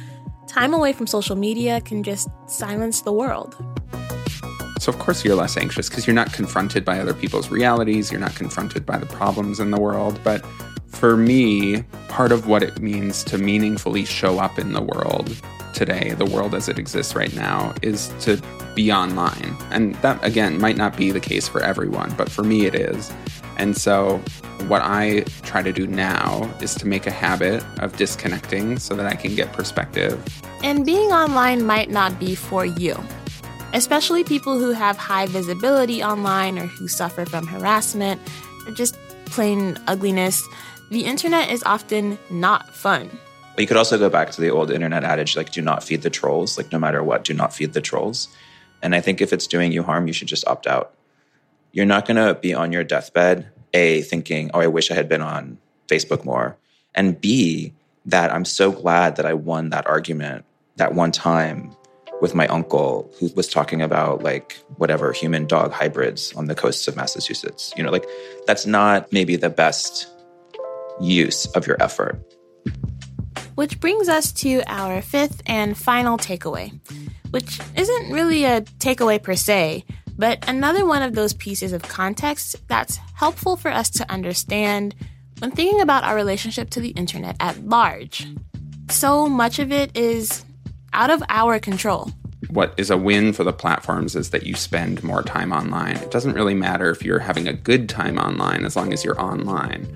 time 0.47 0.73
away 0.73 0.93
from 0.93 1.07
social 1.07 1.35
media 1.35 1.81
can 1.81 2.03
just 2.03 2.29
silence 2.47 3.01
the 3.01 3.13
world. 3.13 3.55
So, 4.79 4.93
of 4.93 4.99
course, 4.99 5.25
you're 5.25 5.35
less 5.35 5.57
anxious 5.57 5.89
because 5.89 6.07
you're 6.07 6.15
not 6.15 6.31
confronted 6.31 6.85
by 6.85 6.99
other 6.99 7.13
people's 7.13 7.51
realities, 7.51 8.11
you're 8.11 8.21
not 8.21 8.35
confronted 8.35 8.85
by 8.85 8.97
the 8.97 9.05
problems 9.05 9.59
in 9.59 9.71
the 9.71 9.79
world. 9.79 10.19
But 10.23 10.45
for 10.87 11.17
me, 11.17 11.83
part 12.07 12.31
of 12.31 12.47
what 12.47 12.63
it 12.63 12.79
means 12.79 13.23
to 13.25 13.37
meaningfully 13.37 14.05
show 14.05 14.39
up 14.39 14.57
in 14.57 14.73
the 14.73 14.81
world 14.81 15.35
today, 15.73 16.13
the 16.17 16.25
world 16.25 16.55
as 16.55 16.69
it 16.69 16.79
exists 16.79 17.13
right 17.13 17.33
now, 17.35 17.73
is 17.81 18.07
to 18.21 18.41
be 18.73 18.91
online. 18.91 19.55
And 19.71 19.95
that, 19.95 20.23
again, 20.23 20.59
might 20.59 20.77
not 20.77 20.95
be 20.95 21.11
the 21.11 21.19
case 21.19 21.47
for 21.47 21.61
everyone, 21.61 22.13
but 22.17 22.31
for 22.31 22.43
me, 22.43 22.65
it 22.65 22.75
is. 22.75 23.11
And 23.59 23.75
so, 23.75 24.17
what 24.67 24.81
I 24.81 25.25
try 25.43 25.61
to 25.61 25.73
do 25.73 25.85
now 25.85 26.49
is 26.61 26.73
to 26.75 26.87
make 26.87 27.05
a 27.05 27.11
habit 27.11 27.61
of 27.79 27.95
disconnecting 27.97 28.79
so 28.79 28.95
that 28.95 29.05
I 29.05 29.15
can 29.15 29.35
get 29.35 29.51
perspective. 29.51 30.17
And 30.63 30.85
being 30.85 31.11
online 31.11 31.65
might 31.65 31.89
not 31.89 32.17
be 32.19 32.35
for 32.35 32.65
you, 32.65 32.97
especially 33.73 34.23
people 34.23 34.57
who 34.57 34.71
have 34.71 34.95
high 34.95 35.25
visibility 35.25 36.01
online 36.01 36.57
or 36.57 36.67
who 36.67 36.87
suffer 36.87 37.25
from 37.25 37.47
harassment 37.47 38.21
or 38.65 38.71
just 38.71 38.97
plain 39.25 39.77
ugliness. 39.87 40.41
The 40.89 41.03
internet 41.03 41.51
is 41.51 41.61
often 41.63 42.17
not 42.31 42.73
fun. 42.73 43.09
But 43.55 43.61
you 43.63 43.67
could 43.67 43.77
also 43.77 43.97
go 43.97 44.09
back 44.09 44.31
to 44.31 44.41
the 44.41 44.49
old 44.49 44.71
internet 44.71 45.03
adage 45.03 45.35
like, 45.35 45.51
do 45.51 45.61
not 45.61 45.83
feed 45.83 46.01
the 46.01 46.09
trolls. 46.09 46.57
Like, 46.57 46.71
no 46.71 46.79
matter 46.79 47.03
what, 47.03 47.25
do 47.25 47.33
not 47.33 47.53
feed 47.53 47.73
the 47.73 47.81
trolls. 47.81 48.29
And 48.81 48.95
I 48.95 49.01
think 49.01 49.19
if 49.19 49.33
it's 49.33 49.47
doing 49.47 49.73
you 49.73 49.83
harm, 49.83 50.07
you 50.07 50.13
should 50.13 50.29
just 50.29 50.47
opt 50.47 50.65
out 50.65 50.93
you're 51.71 51.85
not 51.85 52.05
going 52.05 52.17
to 52.17 52.39
be 52.39 52.53
on 52.53 52.71
your 52.71 52.83
deathbed, 52.83 53.49
A, 53.73 54.01
thinking, 54.01 54.51
oh, 54.53 54.59
I 54.59 54.67
wish 54.67 54.91
I 54.91 54.95
had 54.95 55.09
been 55.09 55.21
on 55.21 55.57
Facebook 55.87 56.25
more. 56.25 56.57
And 56.95 57.19
B, 57.19 57.73
that 58.05 58.33
I'm 58.33 58.45
so 58.45 58.71
glad 58.71 59.15
that 59.17 59.25
I 59.25 59.33
won 59.33 59.69
that 59.69 59.87
argument 59.87 60.45
that 60.77 60.95
one 60.95 61.11
time 61.11 61.75
with 62.21 62.35
my 62.35 62.47
uncle 62.47 63.09
who 63.19 63.29
was 63.35 63.47
talking 63.47 63.81
about 63.81 64.23
like 64.23 64.59
whatever 64.77 65.13
human 65.13 65.45
dog 65.45 65.71
hybrids 65.71 66.33
on 66.33 66.45
the 66.45 66.55
coasts 66.55 66.87
of 66.87 66.95
Massachusetts. 66.95 67.73
You 67.77 67.83
know, 67.83 67.91
like 67.91 68.05
that's 68.45 68.65
not 68.65 69.11
maybe 69.13 69.35
the 69.35 69.49
best 69.49 70.07
use 70.99 71.45
of 71.53 71.65
your 71.65 71.81
effort. 71.81 72.19
Which 73.55 73.79
brings 73.79 74.09
us 74.09 74.31
to 74.33 74.63
our 74.67 75.01
fifth 75.01 75.41
and 75.45 75.77
final 75.77 76.17
takeaway, 76.17 76.77
which 77.31 77.59
isn't 77.75 78.11
really 78.11 78.45
a 78.45 78.61
takeaway 78.61 79.21
per 79.21 79.35
se, 79.35 79.85
but 80.19 80.47
another 80.49 80.85
one 80.85 81.01
of 81.01 81.15
those 81.15 81.33
pieces 81.33 81.71
of 81.71 81.81
context 81.83 82.57
that's 82.67 82.97
helpful 83.15 83.55
for 83.55 83.71
us 83.71 83.89
to 83.89 84.11
understand 84.11 84.93
when 85.39 85.49
thinking 85.49 85.79
about 85.79 86.03
our 86.03 86.13
relationship 86.13 86.69
to 86.71 86.81
the 86.81 86.89
internet 86.89 87.37
at 87.39 87.57
large. 87.65 88.27
So 88.89 89.29
much 89.29 89.59
of 89.59 89.71
it 89.71 89.95
is 89.95 90.43
out 90.91 91.09
of 91.09 91.23
our 91.29 91.57
control. 91.57 92.11
What 92.49 92.73
is 92.75 92.89
a 92.91 92.97
win 92.97 93.31
for 93.31 93.45
the 93.45 93.53
platforms 93.53 94.13
is 94.13 94.31
that 94.31 94.45
you 94.45 94.55
spend 94.55 95.03
more 95.05 95.23
time 95.23 95.53
online. 95.53 95.95
It 95.95 96.11
doesn't 96.11 96.33
really 96.33 96.53
matter 96.53 96.89
if 96.89 97.01
you're 97.01 97.19
having 97.19 97.47
a 97.47 97.53
good 97.53 97.87
time 97.87 98.17
online 98.17 98.65
as 98.65 98.75
long 98.75 98.91
as 98.91 99.05
you're 99.05 99.21
online. 99.21 99.87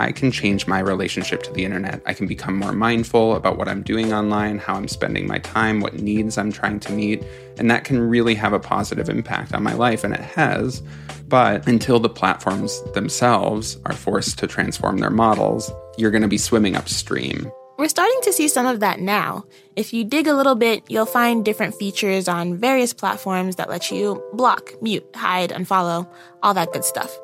I 0.00 0.12
can 0.12 0.32
change 0.32 0.66
my 0.66 0.78
relationship 0.78 1.42
to 1.42 1.52
the 1.52 1.64
internet. 1.64 2.00
I 2.06 2.14
can 2.14 2.26
become 2.26 2.56
more 2.56 2.72
mindful 2.72 3.36
about 3.36 3.58
what 3.58 3.68
I'm 3.68 3.82
doing 3.82 4.14
online, 4.14 4.58
how 4.58 4.74
I'm 4.74 4.88
spending 4.88 5.26
my 5.26 5.38
time, 5.38 5.80
what 5.80 5.94
needs 5.94 6.38
I'm 6.38 6.50
trying 6.50 6.80
to 6.80 6.92
meet, 6.92 7.22
and 7.58 7.70
that 7.70 7.84
can 7.84 8.00
really 8.00 8.34
have 8.34 8.54
a 8.54 8.58
positive 8.58 9.10
impact 9.10 9.52
on 9.52 9.62
my 9.62 9.74
life, 9.74 10.02
and 10.02 10.14
it 10.14 10.20
has. 10.20 10.82
But 11.28 11.68
until 11.68 12.00
the 12.00 12.08
platforms 12.08 12.82
themselves 12.94 13.76
are 13.84 13.92
forced 13.92 14.38
to 14.38 14.46
transform 14.46 14.98
their 14.98 15.10
models, 15.10 15.70
you're 15.98 16.10
going 16.10 16.22
to 16.22 16.28
be 16.28 16.38
swimming 16.38 16.76
upstream. 16.76 17.52
We're 17.76 17.88
starting 17.88 18.20
to 18.22 18.32
see 18.32 18.48
some 18.48 18.66
of 18.66 18.80
that 18.80 19.00
now. 19.00 19.44
If 19.76 19.92
you 19.92 20.04
dig 20.04 20.26
a 20.26 20.34
little 20.34 20.54
bit, 20.54 20.82
you'll 20.88 21.06
find 21.06 21.44
different 21.44 21.74
features 21.74 22.26
on 22.26 22.56
various 22.56 22.92
platforms 22.92 23.56
that 23.56 23.68
let 23.68 23.90
you 23.90 24.22
block, 24.32 24.72
mute, 24.82 25.06
hide, 25.14 25.50
unfollow, 25.50 26.06
all 26.42 26.54
that 26.54 26.72
good 26.72 26.84
stuff. 26.84 27.18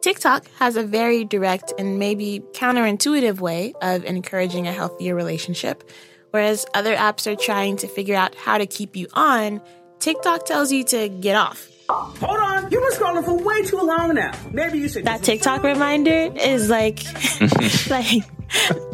TikTok 0.00 0.46
has 0.58 0.76
a 0.76 0.82
very 0.82 1.24
direct 1.24 1.72
and 1.78 1.98
maybe 1.98 2.40
counterintuitive 2.52 3.40
way 3.40 3.74
of 3.82 4.04
encouraging 4.04 4.66
a 4.68 4.72
healthier 4.72 5.14
relationship, 5.14 5.82
Whereas 6.30 6.66
other 6.74 6.94
apps 6.94 7.30
are 7.30 7.36
trying 7.36 7.76
to 7.78 7.88
figure 7.88 8.14
out 8.14 8.34
how 8.34 8.58
to 8.58 8.66
keep 8.66 8.96
you 8.96 9.06
on, 9.14 9.62
TikTok 9.98 10.44
tells 10.44 10.70
you 10.70 10.84
to 10.84 11.08
get 11.08 11.36
off. 11.36 11.70
Hold 11.88 12.38
on, 12.38 12.70
you've 12.70 12.82
been 12.82 12.92
scrolling 12.92 13.24
for 13.24 13.42
way 13.42 13.62
too 13.62 13.78
long 13.78 14.14
now. 14.14 14.32
Maybe 14.52 14.78
you 14.78 14.88
should. 14.90 15.06
That 15.06 15.22
TikTok 15.22 15.62
reminder 15.62 16.30
is 16.36 16.68
like, 16.68 17.00
like 17.90 18.22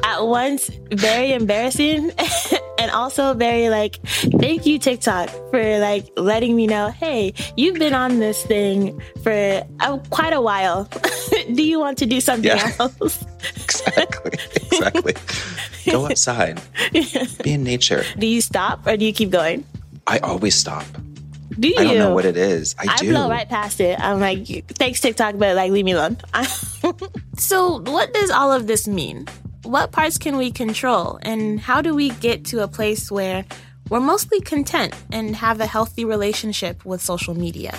at 0.04 0.20
once 0.24 0.70
very 0.92 1.32
embarrassing 1.32 2.12
and 2.78 2.90
also 2.90 3.34
very 3.34 3.68
like, 3.68 3.96
thank 4.40 4.66
you 4.66 4.78
TikTok 4.78 5.30
for 5.50 5.78
like 5.78 6.08
letting 6.16 6.56
me 6.56 6.66
know, 6.66 6.88
hey, 6.88 7.34
you've 7.56 7.78
been 7.78 7.94
on 7.94 8.18
this 8.18 8.44
thing 8.44 9.00
for 9.22 9.62
uh, 9.80 9.98
quite 10.10 10.32
a 10.32 10.40
while. 10.40 10.84
do 11.54 11.62
you 11.62 11.78
want 11.78 11.98
to 11.98 12.06
do 12.06 12.20
something 12.20 12.50
yeah. 12.50 12.72
else? 12.78 13.24
exactly, 13.56 14.32
exactly. 14.72 15.14
Go 15.90 16.06
outside, 16.06 16.60
be 17.42 17.52
in 17.52 17.62
nature. 17.62 18.04
Do 18.18 18.26
you 18.26 18.40
stop 18.40 18.86
or 18.86 18.96
do 18.96 19.04
you 19.04 19.12
keep 19.12 19.30
going? 19.30 19.64
I 20.06 20.18
always 20.18 20.54
stop. 20.54 20.84
Do 21.58 21.68
you? 21.68 21.76
I 21.78 21.84
don't 21.84 21.98
know 21.98 22.14
what 22.14 22.24
it 22.24 22.36
is. 22.36 22.74
I, 22.78 22.86
I 22.90 22.96
do. 22.96 23.10
blow 23.10 23.28
right 23.28 23.48
past 23.48 23.80
it. 23.80 23.98
I'm 24.00 24.18
like, 24.18 24.46
thanks 24.76 25.00
TikTok, 25.00 25.38
but 25.38 25.54
like, 25.54 25.70
leave 25.70 25.84
me 25.84 25.92
alone. 25.92 26.16
so, 27.38 27.80
what 27.80 28.12
does 28.12 28.30
all 28.30 28.52
of 28.52 28.66
this 28.66 28.88
mean? 28.88 29.26
What 29.64 29.92
parts 29.92 30.18
can 30.18 30.36
we 30.36 30.50
control, 30.50 31.18
and 31.22 31.58
how 31.58 31.80
do 31.80 31.94
we 31.94 32.10
get 32.10 32.44
to 32.46 32.62
a 32.62 32.68
place 32.68 33.10
where 33.10 33.46
we're 33.88 33.98
mostly 33.98 34.42
content 34.42 34.94
and 35.10 35.34
have 35.34 35.58
a 35.58 35.66
healthy 35.66 36.04
relationship 36.04 36.84
with 36.84 37.00
social 37.00 37.32
media? 37.34 37.74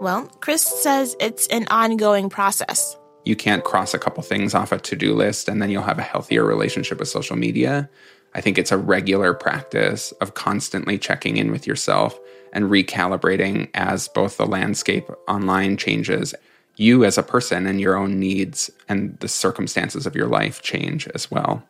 Well, 0.00 0.26
Chris 0.40 0.62
says 0.62 1.14
it's 1.20 1.46
an 1.48 1.68
ongoing 1.70 2.30
process. 2.30 2.96
You 3.24 3.36
can't 3.36 3.62
cross 3.62 3.94
a 3.94 3.98
couple 3.98 4.24
things 4.24 4.54
off 4.54 4.72
a 4.72 4.78
to 4.78 4.96
do 4.96 5.14
list 5.14 5.48
and 5.48 5.62
then 5.62 5.70
you'll 5.70 5.84
have 5.84 6.00
a 6.00 6.02
healthier 6.02 6.44
relationship 6.44 6.98
with 6.98 7.08
social 7.08 7.36
media. 7.36 7.88
I 8.34 8.40
think 8.40 8.58
it's 8.58 8.72
a 8.72 8.76
regular 8.76 9.34
practice 9.34 10.10
of 10.20 10.34
constantly 10.34 10.98
checking 10.98 11.36
in 11.36 11.52
with 11.52 11.64
yourself 11.64 12.18
and 12.52 12.64
recalibrating 12.64 13.70
as 13.74 14.08
both 14.08 14.36
the 14.36 14.46
landscape 14.46 15.08
online 15.28 15.76
changes, 15.76 16.34
you 16.76 17.04
as 17.04 17.18
a 17.18 17.22
person 17.22 17.66
and 17.66 17.80
your 17.80 17.96
own 17.96 18.18
needs 18.18 18.70
and 18.88 19.18
the 19.20 19.28
circumstances 19.28 20.06
of 20.06 20.16
your 20.16 20.26
life 20.26 20.62
change 20.62 21.08
as 21.14 21.30
well. 21.30 21.62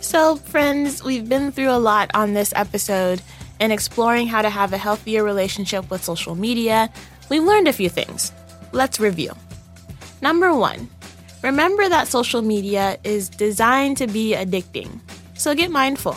So, 0.00 0.36
friends, 0.36 1.02
we've 1.02 1.28
been 1.28 1.52
through 1.52 1.70
a 1.70 1.78
lot 1.78 2.10
on 2.14 2.34
this 2.34 2.52
episode 2.56 3.22
in 3.60 3.70
exploring 3.70 4.26
how 4.26 4.42
to 4.42 4.50
have 4.50 4.72
a 4.72 4.76
healthier 4.78 5.22
relationship 5.22 5.88
with 5.90 6.02
social 6.02 6.34
media. 6.34 6.90
We've 7.30 7.44
learned 7.44 7.68
a 7.68 7.72
few 7.72 7.88
things. 7.88 8.32
Let's 8.72 8.98
review. 8.98 9.32
Number 10.20 10.54
one, 10.54 10.90
remember 11.42 11.88
that 11.88 12.08
social 12.08 12.42
media 12.42 12.98
is 13.04 13.28
designed 13.28 13.96
to 13.98 14.06
be 14.06 14.34
addicting. 14.34 15.00
So 15.34 15.54
get 15.54 15.70
mindful. 15.70 16.16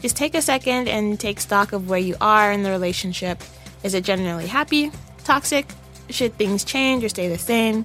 Just 0.00 0.16
take 0.16 0.34
a 0.34 0.42
second 0.42 0.88
and 0.88 1.18
take 1.18 1.40
stock 1.40 1.72
of 1.72 1.88
where 1.88 1.98
you 1.98 2.16
are 2.20 2.52
in 2.52 2.62
the 2.62 2.70
relationship. 2.70 3.42
Is 3.82 3.94
it 3.94 4.04
generally 4.04 4.46
happy, 4.46 4.92
toxic? 5.24 5.66
Should 6.10 6.34
things 6.34 6.64
change 6.64 7.02
or 7.02 7.08
stay 7.08 7.28
the 7.28 7.38
same? 7.38 7.84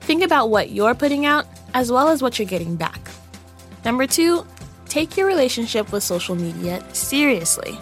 Think 0.00 0.22
about 0.22 0.48
what 0.48 0.70
you're 0.70 0.94
putting 0.94 1.26
out 1.26 1.46
as 1.74 1.92
well 1.92 2.08
as 2.08 2.22
what 2.22 2.38
you're 2.38 2.48
getting 2.48 2.76
back. 2.76 3.10
Number 3.84 4.06
two, 4.06 4.46
take 4.88 5.16
your 5.16 5.26
relationship 5.26 5.92
with 5.92 6.02
social 6.02 6.34
media 6.34 6.82
seriously. 6.94 7.78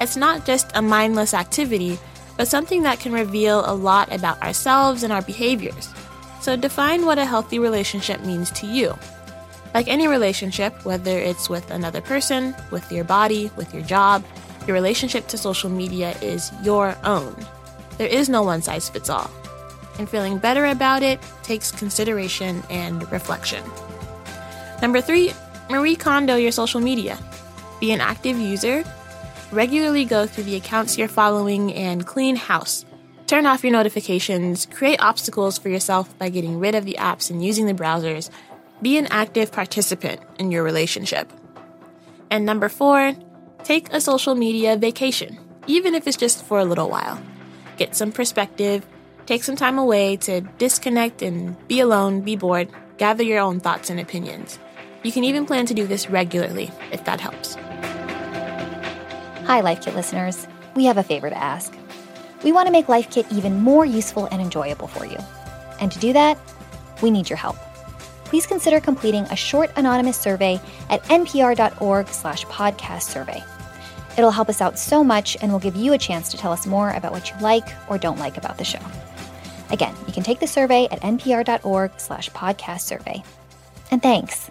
It's 0.00 0.16
not 0.16 0.46
just 0.46 0.70
a 0.74 0.82
mindless 0.82 1.34
activity, 1.34 1.98
but 2.36 2.48
something 2.48 2.82
that 2.82 3.00
can 3.00 3.12
reveal 3.12 3.64
a 3.66 3.74
lot 3.74 4.12
about 4.12 4.42
ourselves 4.42 5.02
and 5.02 5.12
our 5.12 5.22
behaviors. 5.22 5.92
So 6.40 6.56
define 6.56 7.04
what 7.04 7.18
a 7.18 7.24
healthy 7.24 7.58
relationship 7.58 8.24
means 8.24 8.50
to 8.52 8.66
you. 8.66 8.96
Like 9.74 9.88
any 9.88 10.08
relationship, 10.08 10.84
whether 10.84 11.18
it's 11.18 11.48
with 11.48 11.70
another 11.70 12.00
person, 12.00 12.54
with 12.70 12.90
your 12.90 13.04
body, 13.04 13.50
with 13.56 13.74
your 13.74 13.82
job, 13.82 14.24
your 14.66 14.74
relationship 14.74 15.26
to 15.28 15.38
social 15.38 15.70
media 15.70 16.16
is 16.22 16.50
your 16.62 16.96
own. 17.04 17.34
There 17.98 18.06
is 18.08 18.28
no 18.28 18.42
one 18.42 18.62
size 18.62 18.88
fits 18.88 19.10
all. 19.10 19.30
And 19.98 20.08
feeling 20.08 20.38
better 20.38 20.66
about 20.66 21.02
it 21.02 21.20
takes 21.42 21.72
consideration 21.72 22.62
and 22.70 23.10
reflection. 23.10 23.62
Number 24.80 25.00
three, 25.00 25.32
Marie 25.68 25.96
Kondo 25.96 26.36
your 26.36 26.52
social 26.52 26.80
media. 26.80 27.18
Be 27.80 27.92
an 27.92 28.00
active 28.00 28.38
user. 28.38 28.84
Regularly 29.50 30.04
go 30.04 30.26
through 30.26 30.44
the 30.44 30.56
accounts 30.56 30.96
you're 30.96 31.08
following 31.08 31.74
and 31.74 32.06
clean 32.06 32.36
house. 32.36 32.84
Turn 33.26 33.44
off 33.44 33.62
your 33.62 33.72
notifications, 33.72 34.66
create 34.66 35.00
obstacles 35.00 35.58
for 35.58 35.68
yourself 35.68 36.16
by 36.18 36.30
getting 36.30 36.58
rid 36.58 36.74
of 36.74 36.86
the 36.86 36.96
apps 36.98 37.30
and 37.30 37.44
using 37.44 37.66
the 37.66 37.74
browsers, 37.74 38.30
be 38.80 38.96
an 38.96 39.06
active 39.10 39.52
participant 39.52 40.20
in 40.38 40.50
your 40.50 40.62
relationship. 40.62 41.30
And 42.30 42.46
number 42.46 42.68
four, 42.68 43.14
take 43.64 43.92
a 43.92 44.00
social 44.00 44.34
media 44.34 44.76
vacation, 44.76 45.38
even 45.66 45.94
if 45.94 46.06
it's 46.06 46.16
just 46.16 46.44
for 46.44 46.58
a 46.58 46.64
little 46.64 46.88
while. 46.88 47.20
Get 47.78 47.96
some 47.96 48.12
perspective, 48.12 48.86
take 49.24 49.42
some 49.42 49.56
time 49.56 49.78
away 49.78 50.16
to 50.18 50.42
disconnect 50.58 51.22
and 51.22 51.56
be 51.66 51.80
alone, 51.80 52.20
be 52.20 52.36
bored, 52.36 52.68
gather 52.98 53.22
your 53.22 53.38
own 53.38 53.60
thoughts 53.60 53.88
and 53.88 53.98
opinions. 53.98 54.58
You 55.02 55.12
can 55.12 55.24
even 55.24 55.46
plan 55.46 55.64
to 55.66 55.74
do 55.74 55.86
this 55.86 56.10
regularly 56.10 56.70
if 56.92 57.04
that 57.06 57.22
helps. 57.22 57.54
Hi, 59.46 59.60
Life 59.60 59.82
Kit 59.82 59.94
listeners. 59.94 60.46
We 60.74 60.84
have 60.84 60.98
a 60.98 61.02
favor 61.02 61.30
to 61.30 61.38
ask. 61.38 61.72
We 62.44 62.52
want 62.52 62.66
to 62.66 62.72
make 62.72 62.88
Life 62.88 63.10
Kit 63.10 63.24
even 63.32 63.62
more 63.62 63.86
useful 63.86 64.26
and 64.26 64.42
enjoyable 64.42 64.88
for 64.88 65.06
you. 65.06 65.16
And 65.80 65.90
to 65.90 65.98
do 65.98 66.12
that, 66.12 66.38
we 67.00 67.10
need 67.10 67.30
your 67.30 67.38
help 67.38 67.56
please 68.28 68.46
consider 68.46 68.78
completing 68.78 69.24
a 69.24 69.36
short 69.36 69.70
anonymous 69.76 70.18
survey 70.18 70.60
at 70.90 71.02
npr.org 71.04 72.08
slash 72.08 72.44
podcast 72.46 73.04
survey. 73.04 73.42
It'll 74.18 74.32
help 74.32 74.48
us 74.48 74.60
out 74.60 74.78
so 74.78 75.04
much 75.04 75.36
and 75.40 75.52
will 75.52 75.60
give 75.60 75.76
you 75.76 75.92
a 75.92 75.98
chance 75.98 76.28
to 76.30 76.36
tell 76.36 76.52
us 76.52 76.66
more 76.66 76.90
about 76.90 77.12
what 77.12 77.30
you 77.30 77.36
like 77.40 77.68
or 77.88 77.96
don't 77.98 78.18
like 78.18 78.36
about 78.36 78.58
the 78.58 78.64
show. 78.64 78.80
Again, 79.70 79.94
you 80.08 80.12
can 80.12 80.24
take 80.24 80.40
the 80.40 80.46
survey 80.48 80.88
at 80.90 81.00
npr.org 81.02 81.92
slash 81.98 82.28
podcast 82.30 82.80
survey. 82.80 83.22
And 83.92 84.02
thanks. 84.02 84.50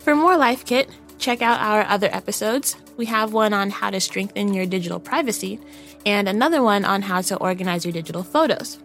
For 0.00 0.16
more 0.16 0.36
Life 0.36 0.64
Kit, 0.66 0.90
check 1.18 1.40
out 1.40 1.60
our 1.60 1.84
other 1.84 2.08
episodes. 2.12 2.76
We 2.96 3.06
have 3.06 3.32
one 3.32 3.52
on 3.52 3.70
how 3.70 3.90
to 3.90 4.00
strengthen 4.00 4.52
your 4.52 4.66
digital 4.66 4.98
privacy 4.98 5.60
and 6.04 6.28
another 6.28 6.62
one 6.62 6.84
on 6.84 7.02
how 7.02 7.20
to 7.22 7.36
organize 7.36 7.84
your 7.84 7.92
digital 7.92 8.24
photos. 8.24 8.78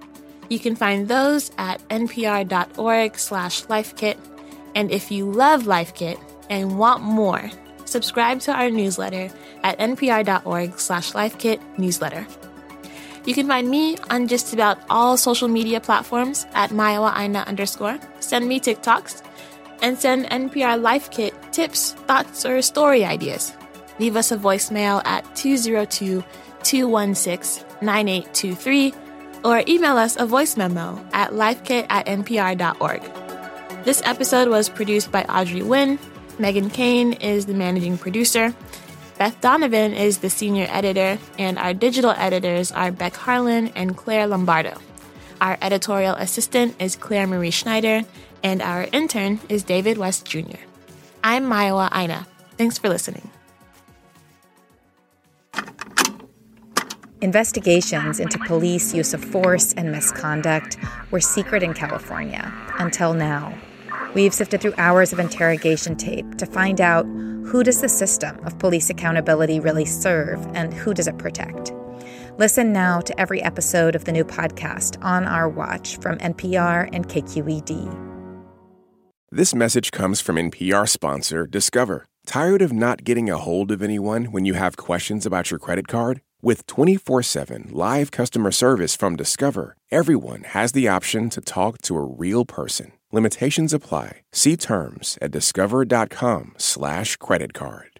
You 0.50 0.60
can 0.60 0.76
find 0.76 1.08
those 1.08 1.52
at 1.58 1.86
npr.org 1.90 3.18
slash 3.18 3.64
lifekit. 3.66 4.18
And 4.76 4.92
if 4.92 5.12
you 5.12 5.30
love 5.32 5.68
Life 5.68 5.96
Kit 5.96 6.20
and 6.50 6.78
want 6.78 7.04
more, 7.04 7.50
subscribe 7.90 8.40
to 8.42 8.54
our 8.54 8.70
newsletter 8.70 9.30
at 9.64 9.78
npr.org 9.80 10.80
slash 10.80 11.14
lifekit 11.14 11.60
newsletter. 11.78 12.26
You 13.26 13.34
can 13.34 13.48
find 13.48 13.70
me 13.70 13.98
on 14.10 14.28
just 14.28 14.54
about 14.54 14.80
all 14.90 15.18
social 15.18 15.48
media 15.48 15.82
platforms 15.82 16.48
at 16.54 16.72
Mayowa 16.72 17.18
Aina 17.18 17.40
underscore. 17.48 18.00
Send 18.20 18.48
me 18.48 18.60
TikToks 18.60 19.22
and 19.82 19.98
send 19.98 20.26
NPR 20.26 20.82
Life 20.82 21.12
Kit 21.12 21.34
tips, 21.52 21.94
thoughts, 22.08 22.46
or 22.46 22.62
story 22.62 23.04
ideas. 23.06 23.54
Leave 24.00 24.16
us 24.16 24.32
a 24.32 24.38
voicemail 24.38 25.02
at 25.06 25.24
202 25.36 26.24
216 26.64 27.66
9823 27.82 28.94
or 29.44 29.64
email 29.68 29.98
us 29.98 30.18
a 30.18 30.26
voice 30.26 30.58
memo 30.58 31.00
at 31.14 31.32
lifekit 31.32 31.86
at 31.90 32.06
npr.org. 32.08 33.02
This 33.86 34.02
episode 34.04 34.50
was 34.50 34.70
produced 34.70 35.12
by 35.12 35.24
Audrey 35.24 35.62
Nguyen. 35.62 36.00
Meghan 36.40 36.72
Keane 36.74 37.14
is 37.14 37.48
the 37.48 37.54
managing 37.54 37.98
producer. 37.98 38.56
Beth 39.18 39.42
Donovan 39.42 39.94
is 39.94 40.20
the 40.20 40.30
senior 40.30 40.68
editor, 40.70 41.20
and 41.38 41.60
our 41.60 41.74
digital 41.74 42.12
editors 42.12 42.72
are 42.72 42.94
Beck 42.94 43.14
Harlan 43.14 43.68
and 43.76 43.98
Claire 43.98 44.26
Lombardo. 44.26 44.80
Our 45.42 45.58
editorial 45.62 46.16
assistant 46.16 46.82
is 46.82 46.96
Claire 46.96 47.28
Marie 47.28 47.52
Schneider, 47.52 48.04
and 48.42 48.62
our 48.62 48.88
intern 48.94 49.42
is 49.50 49.64
David 49.64 49.98
West 49.98 50.26
Jr. 50.26 50.64
I'm 51.26 51.44
Mayowa 51.44 51.90
Aina. 51.94 52.26
Thanks 52.58 52.78
for 52.78 52.88
listening. 52.88 53.30
Investigations 57.20 58.22
into 58.22 58.40
police 58.40 58.94
use 58.94 59.14
of 59.14 59.22
force 59.22 59.74
and 59.74 59.92
misconduct 59.92 60.78
were 61.12 61.20
secret 61.20 61.64
in 61.64 61.74
California 61.74 62.54
until 62.78 63.14
now. 63.14 63.54
We've 64.16 64.34
sifted 64.34 64.62
through 64.62 64.74
hours 64.78 65.14
of 65.14 65.20
interrogation 65.20 65.96
tape 65.96 66.36
to 66.38 66.46
find 66.48 66.82
out 66.82 67.06
who 67.06 67.64
does 67.64 67.82
the 67.82 67.90
system 67.90 68.40
of 68.46 68.58
police 68.58 68.90
accountability 68.90 69.60
really 69.60 69.86
serve 69.86 70.46
and 70.54 70.74
who 70.74 70.94
does 70.94 71.08
it 71.08 71.18
protect. 71.18 71.72
Listen 72.38 72.74
now 72.74 73.02
to 73.02 73.20
every 73.20 73.42
episode 73.44 73.96
of 73.96 74.06
the 74.06 74.12
new 74.12 74.24
podcast 74.24 75.04
on 75.04 75.26
our 75.26 75.48
watch 75.48 75.98
from 75.98 76.18
NPR 76.20 76.90
and 76.92 77.08
KQED. 77.08 78.08
This 79.32 79.54
message 79.54 79.92
comes 79.92 80.22
from 80.22 80.38
NPR 80.38 80.90
sponsor 80.90 81.46
Discover. 81.46 82.08
Tired 82.26 82.64
of 82.64 82.74
not 82.74 83.04
getting 83.04 83.30
a 83.30 83.38
hold 83.38 83.72
of 83.72 83.84
anyone 83.84 84.26
when 84.26 84.46
you 84.46 84.56
have 84.56 84.76
questions 84.76 85.26
about 85.26 85.52
your 85.52 85.60
credit 85.60 85.88
card? 85.88 86.22
With 86.42 86.68
24 86.68 87.24
7 87.24 87.68
live 87.72 88.12
customer 88.12 88.52
service 88.52 88.96
from 88.96 89.18
Discover, 89.18 89.76
everyone 89.92 90.44
has 90.44 90.72
the 90.72 90.88
option 90.88 91.30
to 91.32 91.42
talk 91.42 91.82
to 91.82 91.98
a 91.98 92.02
real 92.02 92.46
person. 92.46 92.94
Limitations 93.12 93.74
apply. 93.74 94.22
See 94.32 94.56
terms 94.56 95.18
at 95.22 95.32
discover.com/slash 95.32 97.18
credit 97.18 97.54
card. 97.54 98.00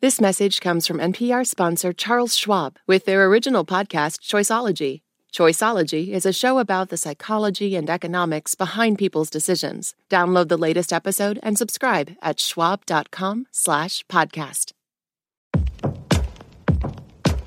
This 0.00 0.20
message 0.20 0.60
comes 0.60 0.86
from 0.86 0.98
NPR 0.98 1.44
sponsor 1.44 1.92
Charles 1.92 2.36
Schwab 2.36 2.78
with 2.86 3.06
their 3.06 3.24
original 3.26 3.64
podcast, 3.64 4.20
Choiceology. 4.20 5.00
Choiceology 5.32 6.08
is 6.08 6.26
a 6.26 6.32
show 6.32 6.58
about 6.58 6.90
the 6.90 6.96
psychology 6.96 7.74
and 7.74 7.88
economics 7.88 8.54
behind 8.54 8.98
people's 8.98 9.30
decisions. 9.30 9.94
Download 10.10 10.48
the 10.48 10.58
latest 10.58 10.92
episode 10.92 11.40
and 11.42 11.56
subscribe 11.56 12.14
at 12.20 12.38
schwab.com 12.38 13.46
slash 13.50 14.04
podcast. 14.08 14.72